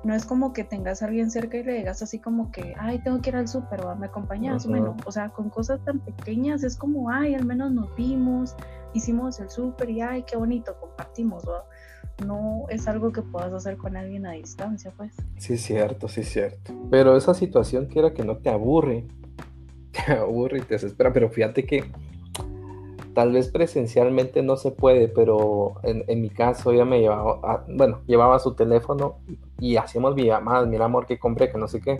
no 0.05 0.13
es 0.13 0.23
como 0.23 0.53
que 0.53 0.63
tengas 0.63 1.01
a 1.01 1.07
alguien 1.07 1.31
cerca 1.31 1.57
y 1.57 1.63
le 1.63 1.73
digas 1.73 2.03
así 2.03 2.19
como 2.19 2.51
que, 2.51 2.75
ay, 2.77 2.99
tengo 2.99 3.21
que 3.21 3.31
ir 3.31 3.35
al 3.37 3.47
súper, 3.47 3.81
me 3.99 4.05
acompañas, 4.05 4.67
bueno, 4.67 4.95
o 5.03 5.11
sea, 5.11 5.29
con 5.29 5.49
cosas 5.49 5.83
tan 5.83 5.99
pequeñas 5.99 6.63
es 6.63 6.77
como, 6.77 7.09
ay, 7.09 7.33
al 7.33 7.43
menos 7.43 7.71
nos 7.71 7.93
vimos, 7.95 8.55
hicimos 8.93 9.39
el 9.39 9.49
súper 9.49 9.89
y, 9.89 10.01
ay, 10.01 10.23
qué 10.23 10.37
bonito, 10.37 10.77
compartimos, 10.79 11.43
no 12.23 12.65
es 12.69 12.87
algo 12.87 13.11
que 13.11 13.23
puedas 13.23 13.51
hacer 13.51 13.77
con 13.77 13.97
alguien 13.97 14.27
a 14.27 14.33
distancia, 14.33 14.93
pues. 14.95 15.11
Sí, 15.37 15.53
es 15.53 15.61
cierto, 15.63 16.07
sí, 16.07 16.21
es 16.21 16.29
cierto. 16.29 16.71
Pero 16.91 17.17
esa 17.17 17.33
situación 17.33 17.87
que 17.87 17.97
era 17.97 18.13
que 18.13 18.23
no 18.23 18.37
te 18.37 18.51
aburre, 18.51 19.07
te 19.91 20.13
aburre 20.13 20.59
y 20.59 20.61
te 20.61 20.75
desespera, 20.75 21.11
pero 21.11 21.31
fíjate 21.31 21.65
que 21.65 21.83
tal 23.15 23.31
vez 23.31 23.47
presencialmente 23.47 24.43
no 24.43 24.57
se 24.57 24.71
puede, 24.71 25.07
pero 25.07 25.75
en, 25.83 26.21
mi 26.21 26.29
caso 26.29 26.71
ella 26.71 26.83
me 26.85 26.99
llevaba, 26.99 27.65
bueno, 27.67 28.01
llevaba 28.05 28.37
su 28.39 28.53
teléfono 28.53 29.19
y 29.57 29.77
hacíamos 29.77 30.15
llamadas, 30.15 30.67
mira 30.67 30.85
amor 30.85 31.07
que 31.07 31.17
compré, 31.17 31.49
que 31.49 31.57
no 31.57 31.69
sé 31.69 31.79
qué. 31.79 31.99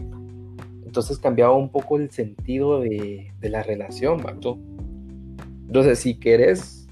Entonces 0.86 1.17
cambiaba 1.17 1.55
un 1.55 1.69
poco 1.69 1.98
el 1.98 2.12
sentido 2.12 2.81
de, 2.81 3.31
la 3.41 3.63
relación, 3.63 4.17
¿verdad? 4.17 4.57
Entonces, 5.67 6.00
si 6.00 6.19
querés, 6.19 6.88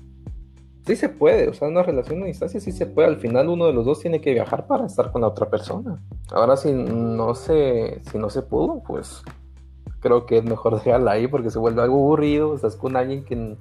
sí 0.86 0.96
se 0.96 1.10
puede, 1.10 1.50
o 1.50 1.54
sea, 1.54 1.68
una 1.68 1.84
relación 1.84 2.24
a 2.24 2.26
distancia 2.26 2.62
sí 2.62 2.72
se 2.72 2.86
puede. 2.86 3.10
Al 3.10 3.18
final 3.18 3.50
uno 3.50 3.68
de 3.68 3.74
los 3.74 3.86
dos 3.86 4.00
tiene 4.00 4.22
que 4.22 4.34
viajar 4.34 4.68
para 4.68 4.86
estar 4.86 5.12
con 5.12 5.22
la 5.22 5.28
otra 5.28 5.50
persona. 5.50 6.02
Ahora 6.32 6.56
si 6.56 6.72
no 6.72 7.36
se, 7.36 8.02
si 8.10 8.18
no 8.18 8.30
se 8.30 8.42
pudo, 8.42 8.82
pues 8.88 9.22
creo 10.00 10.26
que 10.26 10.38
es 10.38 10.46
mejor 10.46 10.76
dejarla 10.82 11.12
ahí 11.12 11.28
porque 11.28 11.50
se 11.50 11.60
vuelve 11.60 11.82
algo 11.82 11.98
aburrido, 11.98 12.56
estás 12.56 12.78
con 12.78 12.96
alguien 12.96 13.26
que 13.26 13.58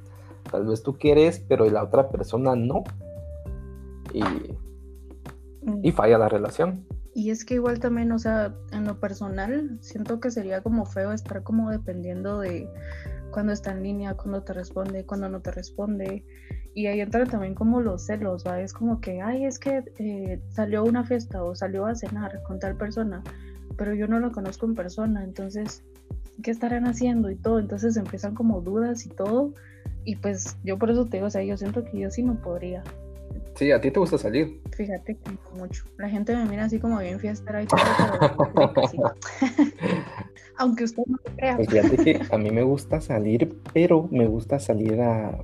tal 0.51 0.67
vez 0.67 0.83
tú 0.83 0.99
quieres, 0.99 1.45
pero 1.49 1.69
la 1.71 1.85
otra 1.85 2.09
persona 2.09 2.57
no. 2.57 2.85
Y, 4.13 4.23
y 5.83 5.91
mm. 5.91 5.95
falla 5.95 6.19
la 6.19 6.29
relación. 6.29 6.85
Y 7.15 7.31
es 7.31 7.45
que 7.45 7.55
igual 7.55 7.79
también, 7.79 8.11
o 8.13 8.19
sea, 8.19 8.55
en 8.73 8.85
lo 8.85 8.99
personal, 8.99 9.79
siento 9.81 10.19
que 10.19 10.31
sería 10.31 10.63
como 10.63 10.87
feo 10.87 11.13
estar 11.13 11.43
como 11.43 11.71
dependiendo 11.71 12.41
de 12.41 12.69
cuando 13.33 13.53
está 13.53 13.73
en 13.73 13.83
línea, 13.83 14.15
cuando 14.15 14.43
te 14.43 14.53
responde, 14.53 15.05
cuando 15.05 15.29
no 15.29 15.41
te 15.41 15.51
responde. 15.51 16.25
Y 16.75 16.87
ahí 16.87 17.01
entra 17.01 17.27
también 17.27 17.55
como 17.55 17.83
los 17.83 18.07
celos, 18.07 18.45
¿va? 18.47 18.61
Es 18.61 18.73
como 18.73 19.01
que, 19.01 19.21
ay, 19.21 19.45
es 19.45 19.59
que 19.59 19.85
eh, 19.99 20.41
salió 20.51 20.81
a 20.81 20.85
una 20.85 21.05
fiesta 21.05 21.45
o 21.45 21.55
salió 21.55 21.85
a 21.85 21.95
cenar 21.95 22.43
con 22.45 22.59
tal 22.59 22.77
persona, 22.77 23.23
pero 23.77 23.95
yo 23.95 24.07
no 24.07 24.19
lo 24.19 24.33
conozco 24.33 24.65
en 24.65 24.75
persona, 24.75 25.23
entonces, 25.23 25.85
¿qué 26.43 26.51
estarán 26.51 26.87
haciendo 26.87 27.31
y 27.31 27.37
todo? 27.37 27.59
Entonces 27.59 27.97
empiezan 27.97 28.35
como 28.35 28.63
dudas 28.63 29.05
y 29.05 29.11
todo. 29.11 29.53
Y 30.05 30.17
pues 30.17 30.57
yo 30.65 30.79
por 30.79 30.91
eso 30.91 31.07
te 31.07 31.19
digo, 31.19 31.27
o 31.27 31.31
sea, 31.31 31.43
yo 31.43 31.57
siento 31.57 31.85
que 31.85 31.99
yo 31.99 32.11
sí 32.11 32.23
no 32.23 32.35
podría. 32.41 32.83
Sí, 33.55 33.71
a 33.71 33.81
ti 33.81 33.91
te 33.91 34.01
gusta 34.01 34.19
salir. 34.19 34.61
Fíjate 34.73 35.17
que 35.17 35.31
mucho. 35.57 35.85
La 35.99 36.09
gente 36.09 36.35
me 36.35 36.45
mira 36.47 36.65
así 36.65 36.79
como 36.79 36.99
bien 36.99 37.21
fiestera 37.21 37.63
y 37.63 37.67
todo, 37.67 37.81
pero 38.55 38.73
Aunque 40.59 40.85
usted 40.85 41.03
no 41.07 41.19
lo 41.25 41.37
crea. 41.37 41.57
Pues 41.57 41.69
fíjate 41.69 41.97
que 41.97 42.21
a 42.31 42.39
mí 42.39 42.51
me 42.51 42.63
gusta 42.63 43.01
salir, 43.01 43.57
pero 43.73 44.09
me 44.11 44.27
gusta 44.27 44.59
salir 44.59 45.01
a, 45.01 45.39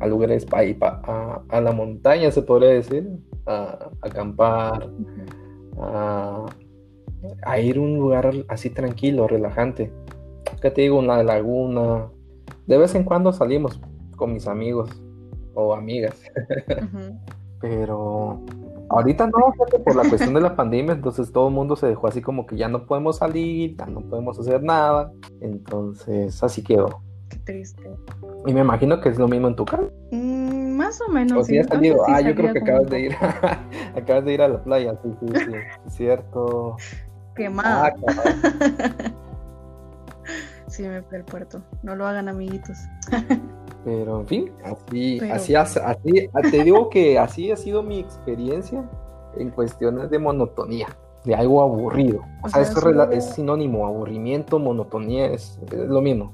a 0.00 0.06
lugares 0.06 0.46
a, 0.52 1.42
a, 1.48 1.60
la 1.60 1.72
montaña, 1.72 2.30
se 2.30 2.42
podría 2.42 2.70
decir, 2.70 3.08
a, 3.46 3.90
acampar, 4.02 4.90
a, 5.78 6.46
a 7.42 7.60
ir 7.60 7.76
a 7.76 7.80
un 7.80 7.96
lugar 7.96 8.32
así 8.48 8.70
tranquilo, 8.70 9.28
relajante. 9.28 9.92
¿Qué 10.60 10.70
te 10.70 10.82
digo? 10.82 10.98
Una 10.98 11.22
laguna. 11.22 12.10
De 12.66 12.78
vez 12.78 12.94
en 12.94 13.04
cuando 13.04 13.32
salimos 13.32 13.80
con 14.16 14.32
mis 14.32 14.46
amigos 14.46 14.90
o 15.54 15.74
amigas. 15.74 16.20
Pero 17.60 18.40
ahorita 18.90 19.26
no, 19.26 19.52
por 19.84 19.96
la 19.96 20.08
cuestión 20.08 20.34
de 20.34 20.40
la 20.40 20.56
pandemia, 20.56 20.92
entonces 20.92 21.32
todo 21.32 21.48
el 21.48 21.54
mundo 21.54 21.76
se 21.76 21.86
dejó 21.86 22.06
así 22.06 22.20
como 22.20 22.46
que 22.46 22.56
ya 22.56 22.68
no 22.68 22.86
podemos 22.86 23.18
salir, 23.18 23.76
ya 23.76 23.86
no 23.86 24.00
podemos 24.00 24.38
hacer 24.38 24.62
nada. 24.62 25.12
Entonces 25.40 26.42
así 26.42 26.62
quedó. 26.62 27.00
Qué 27.28 27.38
triste. 27.38 27.82
Y 28.46 28.52
me 28.52 28.60
imagino 28.60 29.00
que 29.00 29.08
es 29.08 29.18
lo 29.18 29.28
mismo 29.28 29.48
en 29.48 29.56
tu 29.56 29.64
caso. 29.64 29.90
Mm, 30.10 30.76
más 30.76 31.00
o 31.00 31.10
menos. 31.10 31.38
O 31.38 31.42
si 31.44 31.58
has 31.58 31.66
salido. 31.66 32.02
ah, 32.06 32.20
yo 32.20 32.34
creo 32.34 32.52
que 32.52 32.58
acabas 32.58 32.90
de 32.90 33.00
ir. 33.00 33.12
acabas 33.96 34.24
de 34.24 34.34
ir 34.34 34.42
a 34.42 34.48
la 34.48 34.62
playa, 34.62 34.98
sí, 35.02 35.10
sí, 35.20 35.26
sí. 35.34 35.52
Es 35.86 35.94
cierto. 35.94 36.76
Quemada. 37.34 37.94
Ah, 38.06 39.14
sí, 40.74 40.82
me 40.82 41.02
fui 41.02 41.18
al 41.18 41.24
puerto. 41.24 41.62
No 41.82 41.94
lo 41.94 42.06
hagan, 42.06 42.28
amiguitos. 42.28 42.76
Pero 43.84 44.20
en 44.20 44.26
fin, 44.26 44.52
así, 44.64 45.20
así, 45.30 45.54
así, 45.54 46.30
te 46.50 46.64
digo 46.64 46.88
que 46.88 47.18
así 47.18 47.50
ha 47.50 47.56
sido 47.56 47.82
mi 47.82 48.00
experiencia 48.00 48.82
en 49.36 49.50
cuestiones 49.50 50.10
de 50.10 50.18
monotonía, 50.18 50.88
de 51.24 51.34
algo 51.34 51.62
aburrido. 51.62 52.22
O, 52.42 52.48
sea, 52.48 52.62
eso 52.62 53.10
es, 53.10 53.24
sinónimo, 53.34 53.86
aburrimiento, 53.86 54.58
monotonía, 54.58 55.26
es, 55.26 55.58
lo 55.70 56.00
mismo. 56.00 56.32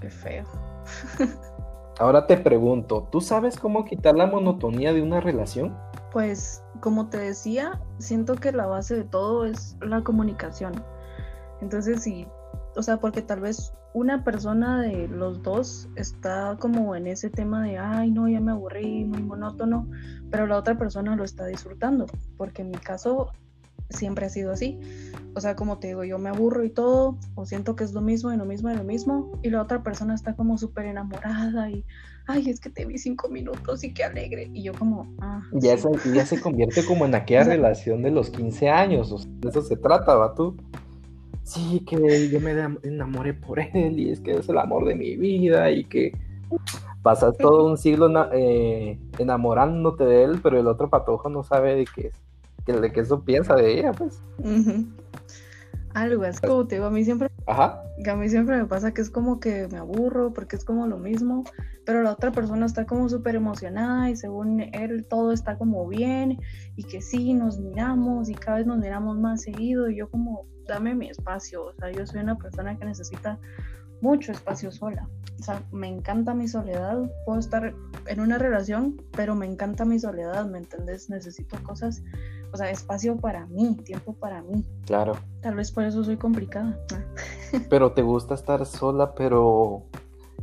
Qué 0.00 0.10
feo. 0.10 0.44
Ahora 2.00 2.26
te 2.26 2.36
pregunto, 2.36 3.06
¿tú 3.12 3.20
sabes 3.20 3.58
cómo 3.58 3.84
quitar 3.84 4.16
la 4.16 4.26
monotonía 4.26 4.92
de 4.92 5.02
una 5.02 5.20
relación? 5.20 5.76
Pues, 6.10 6.64
como 6.80 7.08
te 7.08 7.18
decía, 7.18 7.80
siento 7.98 8.34
que 8.34 8.50
la 8.52 8.66
base 8.66 8.96
de 8.96 9.04
todo 9.04 9.44
es 9.44 9.76
la 9.80 10.02
comunicación. 10.02 10.72
Entonces, 11.60 12.02
sí, 12.02 12.26
o 12.76 12.82
sea, 12.82 12.98
porque 12.98 13.22
tal 13.22 13.40
vez 13.40 13.72
una 13.94 14.22
persona 14.24 14.82
de 14.82 15.08
los 15.08 15.42
dos 15.42 15.88
está 15.96 16.56
como 16.60 16.94
en 16.94 17.06
ese 17.06 17.30
tema 17.30 17.64
de, 17.64 17.78
ay, 17.78 18.10
no, 18.10 18.28
ya 18.28 18.40
me 18.40 18.52
aburrí, 18.52 19.04
muy 19.04 19.22
monótono, 19.22 19.88
pero 20.30 20.46
la 20.46 20.56
otra 20.56 20.78
persona 20.78 21.16
lo 21.16 21.24
está 21.24 21.46
disfrutando, 21.46 22.06
porque 22.36 22.62
en 22.62 22.70
mi 22.70 22.78
caso 22.78 23.32
siempre 23.90 24.26
ha 24.26 24.28
sido 24.28 24.52
así. 24.52 24.78
O 25.34 25.40
sea, 25.40 25.56
como 25.56 25.78
te 25.78 25.88
digo, 25.88 26.04
yo 26.04 26.18
me 26.18 26.28
aburro 26.28 26.64
y 26.64 26.70
todo, 26.70 27.18
o 27.34 27.46
siento 27.46 27.76
que 27.76 27.84
es 27.84 27.92
lo 27.92 28.00
mismo 28.00 28.32
y 28.32 28.36
lo 28.36 28.44
mismo 28.44 28.70
y 28.70 28.76
lo 28.76 28.84
mismo, 28.84 29.38
y 29.42 29.50
la 29.50 29.62
otra 29.62 29.82
persona 29.82 30.14
está 30.14 30.34
como 30.34 30.58
súper 30.58 30.86
enamorada 30.86 31.70
y, 31.70 31.84
ay, 32.26 32.48
es 32.48 32.60
que 32.60 32.70
te 32.70 32.84
vi 32.84 32.98
cinco 32.98 33.28
minutos 33.28 33.82
y 33.84 33.92
qué 33.92 34.04
alegre. 34.04 34.50
Y 34.52 34.62
yo 34.62 34.72
como, 34.74 35.12
ah. 35.20 35.42
Ya, 35.52 35.76
se, 35.76 35.88
ya 36.12 36.24
se 36.24 36.40
convierte 36.40 36.84
como 36.84 37.04
en 37.04 37.14
aquella 37.14 37.44
relación 37.44 38.02
de 38.02 38.10
los 38.10 38.30
15 38.30 38.68
años, 38.68 39.26
de 39.40 39.48
eso 39.48 39.62
se 39.62 39.76
trata, 39.76 40.14
¿va 40.14 40.34
tú? 40.34 40.56
Sí, 41.50 41.80
que 41.80 42.28
yo 42.30 42.40
me 42.40 42.52
enamoré 42.82 43.34
por 43.34 43.58
él 43.58 43.98
y 43.98 44.10
es 44.10 44.20
que 44.20 44.32
es 44.32 44.48
el 44.48 44.58
amor 44.58 44.86
de 44.86 44.94
mi 44.94 45.16
vida 45.16 45.70
y 45.70 45.84
que 45.84 46.12
pasas 47.02 47.36
todo 47.38 47.66
un 47.66 47.76
siglo 47.76 48.08
eh, 48.32 48.98
enamorándote 49.18 50.04
de 50.04 50.24
él, 50.24 50.40
pero 50.42 50.60
el 50.60 50.66
otro 50.66 50.88
patojo 50.88 51.28
no 51.28 51.42
sabe 51.42 51.74
de 51.74 51.84
qué 51.92 52.08
es, 52.08 52.80
de 52.80 52.92
qué 52.92 53.00
eso 53.00 53.22
piensa 53.22 53.54
de 53.54 53.78
ella, 53.78 53.92
pues. 53.92 54.22
Algo 55.94 56.24
es 56.24 56.40
como 56.40 56.66
te 56.66 56.76
digo, 56.76 56.86
a 56.86 56.90
mí 56.90 57.04
siempre, 57.04 57.28
Ajá. 57.46 57.82
a 58.06 58.14
mí 58.14 58.28
siempre 58.28 58.56
me 58.56 58.66
pasa 58.66 58.92
que 58.92 59.00
es 59.02 59.10
como 59.10 59.40
que 59.40 59.66
me 59.68 59.78
aburro 59.78 60.32
porque 60.32 60.56
es 60.56 60.64
como 60.64 60.86
lo 60.86 60.98
mismo, 60.98 61.44
pero 61.84 62.02
la 62.02 62.12
otra 62.12 62.30
persona 62.30 62.66
está 62.66 62.86
como 62.86 63.08
súper 63.08 63.34
emocionada 63.34 64.08
y 64.08 64.16
según 64.16 64.60
él 64.60 65.04
todo 65.08 65.32
está 65.32 65.58
como 65.58 65.86
bien 65.88 66.38
y 66.76 66.84
que 66.84 67.02
sí, 67.02 67.34
nos 67.34 67.58
miramos 67.58 68.28
y 68.28 68.34
cada 68.34 68.58
vez 68.58 68.66
nos 68.66 68.78
miramos 68.78 69.18
más 69.18 69.42
seguido 69.42 69.90
y 69.90 69.96
yo 69.96 70.08
como, 70.08 70.46
dame 70.68 70.94
mi 70.94 71.08
espacio, 71.08 71.64
o 71.64 71.72
sea, 71.74 71.90
yo 71.90 72.06
soy 72.06 72.20
una 72.20 72.36
persona 72.36 72.78
que 72.78 72.84
necesita 72.84 73.38
mucho 74.00 74.32
espacio 74.32 74.70
sola, 74.70 75.08
o 75.40 75.42
sea, 75.42 75.62
me 75.72 75.88
encanta 75.88 76.34
mi 76.34 76.48
soledad, 76.48 77.10
puedo 77.26 77.38
estar 77.38 77.74
en 78.06 78.20
una 78.20 78.38
relación, 78.38 79.02
pero 79.12 79.34
me 79.34 79.46
encanta 79.46 79.84
mi 79.84 79.98
soledad, 79.98 80.46
¿me 80.46 80.58
entendés? 80.58 81.10
Necesito 81.10 81.60
cosas, 81.64 82.02
o 82.52 82.56
sea, 82.56 82.70
espacio 82.70 83.16
para 83.16 83.46
mí, 83.46 83.76
tiempo 83.84 84.14
para 84.14 84.42
mí. 84.42 84.64
Claro. 84.86 85.12
Tal 85.40 85.54
vez 85.54 85.70
por 85.70 85.84
eso 85.84 86.02
soy 86.04 86.16
complicada. 86.16 86.78
pero 87.70 87.92
te 87.92 88.02
gusta 88.02 88.34
estar 88.34 88.64
sola, 88.66 89.14
pero 89.14 89.84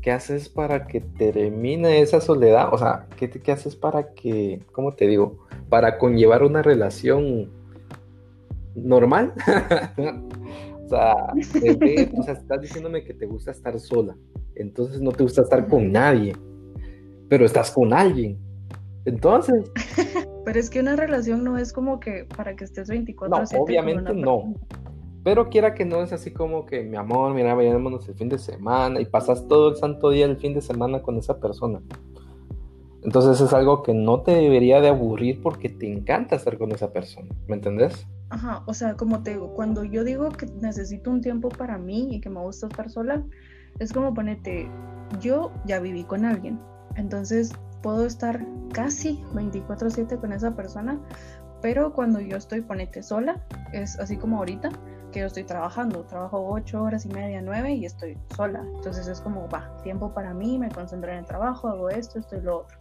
¿qué 0.02 0.12
haces 0.12 0.50
para 0.50 0.88
que 0.88 1.02
termine 1.02 2.02
esa 2.02 2.22
soledad? 2.22 2.74
O 2.74 2.78
sea, 2.78 3.08
¿qué, 3.18 3.30
qué 3.30 3.52
haces 3.52 3.76
para 3.76 4.14
que, 4.14 4.62
¿cómo 4.72 4.94
te 4.94 5.08
digo? 5.08 5.46
Para 5.70 5.98
conllevar 5.98 6.44
una 6.44 6.62
relación 6.62 7.52
normal. 8.76 9.34
o, 10.86 10.88
sea, 10.88 11.14
o 11.14 12.24
sea, 12.24 12.34
estás 12.34 12.62
diciéndome 12.62 13.04
que 13.04 13.14
te 13.14 13.26
gusta 13.26 13.52
estar 13.52 13.78
sola. 13.80 14.16
Entonces 14.56 15.02
no 15.02 15.12
te 15.12 15.24
gusta 15.24 15.42
estar 15.42 15.68
con 15.68 15.92
nadie. 15.92 16.36
Pero 17.30 17.46
estás 17.46 17.72
con 17.72 17.94
alguien. 17.94 18.40
Entonces. 19.06 19.72
Pero 20.48 20.62
es 20.62 20.70
que 20.70 20.80
una 20.80 20.96
relación 20.96 21.44
no 21.44 21.58
es 21.58 21.74
como 21.74 22.00
que 22.00 22.26
para 22.38 22.56
que 22.56 22.64
estés 22.64 22.88
24 22.88 23.38
No, 23.38 23.62
obviamente 23.62 24.14
no. 24.14 24.54
Pero 25.26 25.50
quiera 25.50 25.74
que 25.74 25.84
no 25.84 26.02
es 26.02 26.14
así 26.14 26.32
como 26.32 26.66
que, 26.66 26.84
mi 26.84 26.96
amor, 26.96 27.34
mira, 27.34 27.54
vayámonos 27.54 28.08
el 28.08 28.16
fin 28.16 28.30
de 28.30 28.38
semana 28.38 29.02
y 29.02 29.06
pasas 29.06 29.46
todo 29.50 29.72
el 29.72 29.76
santo 29.76 30.10
día 30.10 30.26
el 30.26 30.38
fin 30.38 30.54
de 30.54 30.62
semana 30.62 31.02
con 31.02 31.18
esa 31.18 31.42
persona. 31.42 31.82
Entonces 33.04 33.42
es 33.42 33.52
algo 33.52 33.84
que 33.84 33.94
no 33.94 34.22
te 34.22 34.36
debería 34.36 34.80
de 34.80 34.88
aburrir 34.88 35.42
porque 35.42 35.68
te 35.68 35.92
encanta 35.92 36.38
estar 36.38 36.58
con 36.58 36.72
esa 36.72 36.94
persona, 36.94 37.28
¿me 37.50 37.56
entendés? 37.56 38.08
Ajá, 38.30 38.64
o 38.68 38.74
sea, 38.74 38.96
como 38.96 39.24
te 39.24 39.32
digo, 39.32 39.54
cuando 39.54 39.84
yo 39.84 40.06
digo 40.06 40.30
que 40.30 40.46
necesito 40.62 41.12
un 41.12 41.20
tiempo 41.20 41.50
para 41.50 41.78
mí 41.78 42.08
y 42.10 42.22
que 42.22 42.30
me 42.30 42.40
gusta 42.40 42.68
estar 42.68 42.90
sola, 42.90 43.22
es 43.80 43.92
como 43.92 44.14
ponete, 44.14 44.72
yo 45.20 45.52
ya 45.66 45.82
viví 45.82 46.06
con 46.06 46.24
alguien, 46.24 46.58
entonces 46.96 47.52
puedo 47.82 48.06
estar 48.06 48.46
casi 48.74 49.24
24/7 49.34 50.18
con 50.20 50.34
esa 50.34 50.52
persona, 50.52 51.00
pero 51.62 51.94
cuando 51.94 52.20
yo 52.20 52.38
estoy 52.38 52.62
ponete 52.62 53.04
sola, 53.04 53.42
es 53.74 54.00
así 54.00 54.18
como 54.18 54.38
ahorita, 54.38 54.70
que 55.12 55.22
yo 55.22 55.26
estoy 55.26 55.44
trabajando, 55.44 56.04
trabajo 56.04 56.46
8 56.50 56.84
horas 56.84 57.06
y 57.06 57.10
media, 57.10 57.42
9 57.42 57.74
y 57.74 57.86
estoy 57.86 58.18
sola, 58.36 58.64
entonces 58.76 59.08
es 59.08 59.22
como, 59.22 59.48
va, 59.50 59.72
tiempo 59.84 60.14
para 60.14 60.34
mí, 60.34 60.60
me 60.60 60.70
concentro 60.70 61.12
en 61.12 61.20
el 61.20 61.26
trabajo, 61.26 61.70
hago 61.70 61.90
esto, 61.90 62.20
esto 62.20 62.36
y 62.36 62.42
lo 62.42 62.60
otro. 62.60 62.78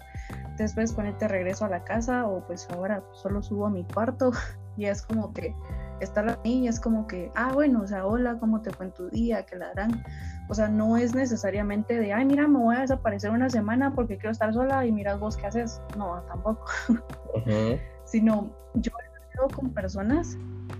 Después 0.57 0.93
ponete 0.93 1.29
regreso 1.29 1.65
a 1.65 1.69
la 1.69 1.85
casa 1.85 2.27
o 2.27 2.41
pues 2.47 2.69
ahora 2.71 3.03
solo 3.13 3.43
subo 3.43 3.67
a 3.67 3.71
mi 3.71 3.85
cuarto 3.85 4.33
y 4.77 4.87
es 4.87 5.03
como 5.03 5.33
que 5.33 5.55
está 6.01 6.23
la 6.23 6.39
niña, 6.45 6.71
es 6.71 6.81
como 6.81 7.07
que, 7.07 7.31
ah, 7.35 7.53
bueno, 7.53 7.83
o 7.83 7.87
sea, 7.87 8.07
hola, 8.07 8.39
¿cómo 8.39 8.63
te 8.63 8.71
fue 8.71 8.87
en 8.87 8.93
tu 8.93 9.09
día? 9.09 9.45
Que 9.45 9.57
la 9.57 9.71
harán. 9.71 10.05
O 10.49 10.55
sea, 10.55 10.69
no 10.69 10.97
es 10.97 11.15
necesariamente 11.15 11.99
de, 11.99 12.13
ay, 12.13 12.25
mira, 12.25 12.47
me 12.47 12.59
voy 12.59 12.77
a 12.77 12.81
desaparecer 12.81 13.31
una 13.31 13.51
semana 13.51 13.95
porque 13.95 14.17
quiero 14.17 14.31
estar 14.31 14.53
sola 14.53 14.87
y 14.87 14.93
miras 14.93 15.19
vos 15.19 15.37
qué 15.37 15.47
haces. 15.47 15.81
No, 15.97 16.23
tampoco. 16.29 16.67
Sino, 18.05 18.51
yo 18.75 18.93
he 19.03 19.17
con 19.55 19.71
personas, 19.71 20.37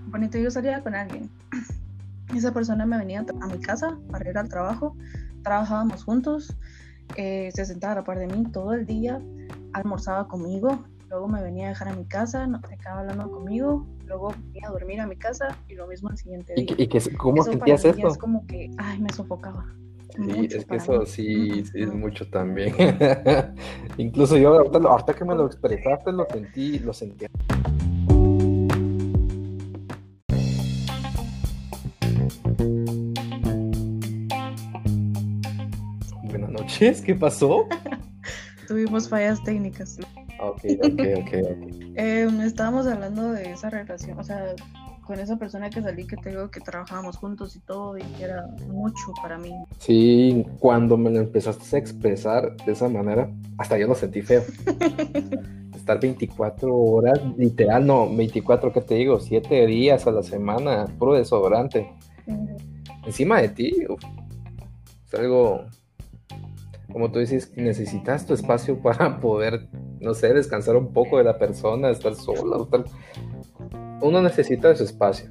bonito, 0.07 0.39
yo 0.39 0.51
salía 0.51 0.83
con 0.83 0.95
alguien. 0.95 1.31
Esa 2.35 2.53
persona 2.53 2.87
me 2.87 2.99
venía 2.99 3.25
a 3.41 3.47
mi 3.47 3.61
casa 3.61 3.97
para 4.11 4.29
ir 4.29 4.39
al 4.39 4.49
trabajo, 4.49 4.97
trabajábamos 5.43 6.05
juntos, 6.05 6.57
eh, 7.17 7.51
se 7.55 7.65
sentaba 7.65 7.93
a 7.93 7.97
la 7.97 8.05
par 8.05 8.19
de 8.19 8.27
mí 8.27 8.45
todo 8.51 8.73
el 8.73 8.87
día, 8.87 9.21
almorzaba 9.73 10.27
conmigo, 10.27 10.85
luego 11.09 11.29
me 11.29 11.43
venía 11.43 11.67
a 11.67 11.69
dejar 11.71 11.89
a 11.89 11.95
mi 11.95 12.05
casa, 12.05 12.47
no, 12.47 12.61
estaba 12.71 13.01
hablando 13.01 13.31
conmigo, 13.31 13.87
luego 14.07 14.31
fui 14.31 14.65
a 14.65 14.71
dormir 14.71 15.01
a 15.01 15.07
mi 15.07 15.17
casa 15.17 15.57
y 15.69 15.75
lo 15.75 15.87
mismo 15.87 16.09
al 16.09 16.17
siguiente 16.17 16.55
día. 16.55 16.65
¿Y, 16.79 16.87
que, 16.89 17.01
cómo 17.17 17.43
sentías 17.43 17.85
para? 17.85 18.09
Es 18.09 18.19
como 18.19 18.47
que, 18.47 18.71
ay, 18.79 19.01
me 19.01 19.13
sofocaba. 19.13 19.67
Sí, 20.15 20.49
es 20.51 20.65
que 20.65 20.77
eso 20.77 21.05
sí, 21.05 21.65
sí 21.65 21.83
es 21.83 21.93
mucho 21.93 22.29
también. 22.31 22.75
Incluso 23.99 24.39
yo 24.39 24.55
ahorita, 24.55 25.13
que 25.13 25.25
me 25.25 25.35
lo 25.35 25.47
expresaste 25.47 26.13
lo 26.13 26.27
sentí, 26.31 26.79
lo 26.79 26.93
sentí. 26.93 27.27
Buenas 36.23 36.51
noches, 36.51 37.03
¿qué 37.03 37.15
pasó? 37.15 37.67
Tuvimos 38.69 39.09
fallas 39.09 39.43
técnicas. 39.45 39.99
Ok, 40.41 40.63
ok, 40.83 41.01
ok, 41.21 41.33
Eh, 41.97 42.29
estábamos 42.45 42.87
hablando 42.87 43.33
de 43.33 43.53
esa 43.53 43.71
relación, 43.71 44.19
o 44.19 44.25
sea, 44.25 44.55
con 45.07 45.21
esa 45.21 45.37
persona 45.37 45.71
que 45.71 45.81
salí 45.81 46.07
que 46.07 46.17
te 46.17 46.31
digo 46.31 46.51
que 46.51 46.61
trabajábamos 46.61 47.17
juntos 47.17 47.55
y 47.55 47.61
todo 47.61 47.97
y 47.97 48.03
que 48.03 48.25
era 48.25 48.47
mucho 48.69 49.13
para 49.23 49.39
mí. 49.39 49.53
Sí, 49.79 50.45
cuando 50.59 50.97
me 50.97 51.11
lo 51.11 51.21
empezaste 51.21 51.77
a 51.77 51.79
expresar 51.79 52.57
de 52.67 52.73
esa 52.73 52.89
manera, 52.89 53.31
hasta 53.57 53.79
yo 53.79 53.87
lo 53.87 53.95
sentí 53.95 54.23
feo. 54.23 54.43
Estar 55.77 56.01
24 56.01 56.75
horas, 56.77 57.21
literal, 57.37 57.87
no, 57.87 58.13
24, 58.13 58.73
¿qué 58.73 58.81
te 58.81 58.95
digo? 58.97 59.21
7 59.21 59.67
días 59.67 60.07
a 60.07 60.11
la 60.11 60.25
semana, 60.25 60.87
puro 60.99 61.15
desodorante. 61.15 61.93
Encima 63.05 63.41
de 63.41 63.51
ti, 63.51 63.87
es 65.07 65.15
algo, 65.15 65.67
como 66.93 67.13
tú 67.13 67.21
dices, 67.21 67.53
necesitas 67.55 68.27
tu 68.27 68.35
espacio 68.35 68.81
para 68.83 69.21
poder, 69.21 69.69
no 70.07 70.15
sé, 70.15 70.33
descansar 70.33 70.77
un 70.77 70.93
poco 70.93 71.19
de 71.19 71.25
la 71.25 71.37
persona, 71.37 71.91
estar 71.91 72.15
sola, 72.15 72.63
estar 72.63 72.85
uno 74.01 74.23
necesita 74.23 74.75
su 74.77 74.85
espacio, 74.85 75.31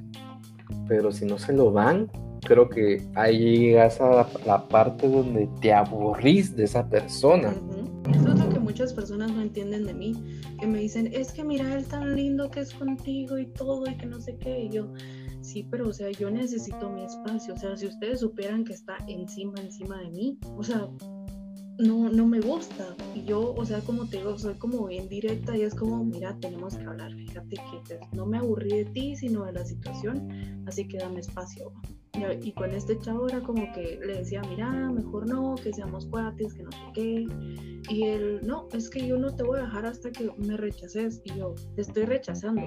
pero 0.86 1.10
si 1.12 1.24
no 1.24 1.38
se 1.38 1.52
lo 1.52 1.72
dan, 1.72 2.10
creo 2.42 2.68
que 2.68 3.02
ahí 3.14 3.58
llegas 3.58 4.00
a 4.00 4.28
la, 4.44 4.68
parte 4.68 5.08
donde 5.08 5.48
te 5.60 5.72
aburrís 5.72 6.54
de 6.54 6.64
esa 6.64 6.88
persona. 6.88 7.54
Eso 8.10 8.28
es 8.28 8.38
lo 8.38 8.48
que 8.50 8.60
muchas 8.60 8.92
personas 8.92 9.32
no 9.32 9.40
entienden 9.40 9.86
de 9.86 9.94
mí, 9.94 10.12
que 10.60 10.66
me 10.66 10.78
dicen, 10.78 11.10
es 11.12 11.32
que 11.32 11.42
mira 11.42 11.74
él 11.74 11.86
tan 11.86 12.14
lindo 12.14 12.50
que 12.50 12.60
es 12.60 12.74
contigo 12.74 13.38
y 13.38 13.46
todo 13.46 13.84
y 13.90 13.96
que 13.96 14.06
no 14.06 14.20
sé 14.20 14.36
qué, 14.36 14.64
y 14.64 14.68
yo, 14.68 14.92
sí, 15.40 15.66
pero 15.70 15.88
o 15.88 15.92
sea, 15.92 16.10
yo 16.10 16.30
necesito 16.30 16.90
mi 16.90 17.04
espacio, 17.04 17.54
o 17.54 17.56
sea, 17.56 17.76
si 17.76 17.86
ustedes 17.86 18.20
supieran 18.20 18.64
que 18.64 18.74
está 18.74 18.98
encima, 19.08 19.54
encima 19.60 19.98
de 20.00 20.10
mí, 20.10 20.38
o 20.56 20.62
sea, 20.62 20.88
no, 21.78 22.08
no 22.08 22.26
me 22.26 22.40
gusta. 22.40 22.96
Y 23.14 23.24
yo, 23.24 23.54
o 23.54 23.64
sea, 23.64 23.80
como 23.80 24.08
te 24.08 24.18
digo, 24.18 24.38
soy 24.38 24.54
como 24.54 24.86
bien 24.86 25.08
directa 25.08 25.56
y 25.56 25.62
es 25.62 25.74
como, 25.74 26.04
mira, 26.04 26.36
tenemos 26.40 26.76
que 26.76 26.84
hablar, 26.84 27.12
fíjate 27.12 27.56
que 27.56 27.80
pues, 27.86 28.00
no 28.12 28.26
me 28.26 28.38
aburrí 28.38 28.68
de 28.70 28.84
ti, 28.86 29.16
sino 29.16 29.44
de 29.44 29.52
la 29.52 29.64
situación, 29.64 30.64
así 30.66 30.86
que 30.88 30.98
dame 30.98 31.20
espacio. 31.20 31.72
Y, 32.42 32.52
con 32.52 32.70
este 32.70 32.98
chavo 33.00 33.28
era 33.28 33.40
como 33.40 33.70
que 33.74 34.00
le 34.04 34.18
decía, 34.18 34.40
mira, 34.48 34.70
mejor 34.90 35.28
no, 35.28 35.54
que 35.56 35.70
seamos 35.72 36.06
cuates, 36.06 36.54
que 36.54 36.62
no 36.62 36.72
sé 36.72 36.78
qué. 36.94 37.26
Y 37.90 38.04
él, 38.04 38.40
no, 38.42 38.68
es 38.72 38.88
que 38.88 39.06
yo 39.06 39.18
no 39.18 39.34
te 39.34 39.42
voy 39.42 39.58
a 39.58 39.64
dejar 39.64 39.84
hasta 39.84 40.10
que 40.10 40.30
me 40.38 40.56
rechaces. 40.56 41.20
Y 41.24 41.36
yo, 41.36 41.54
te 41.74 41.82
estoy 41.82 42.04
rechazando. 42.04 42.62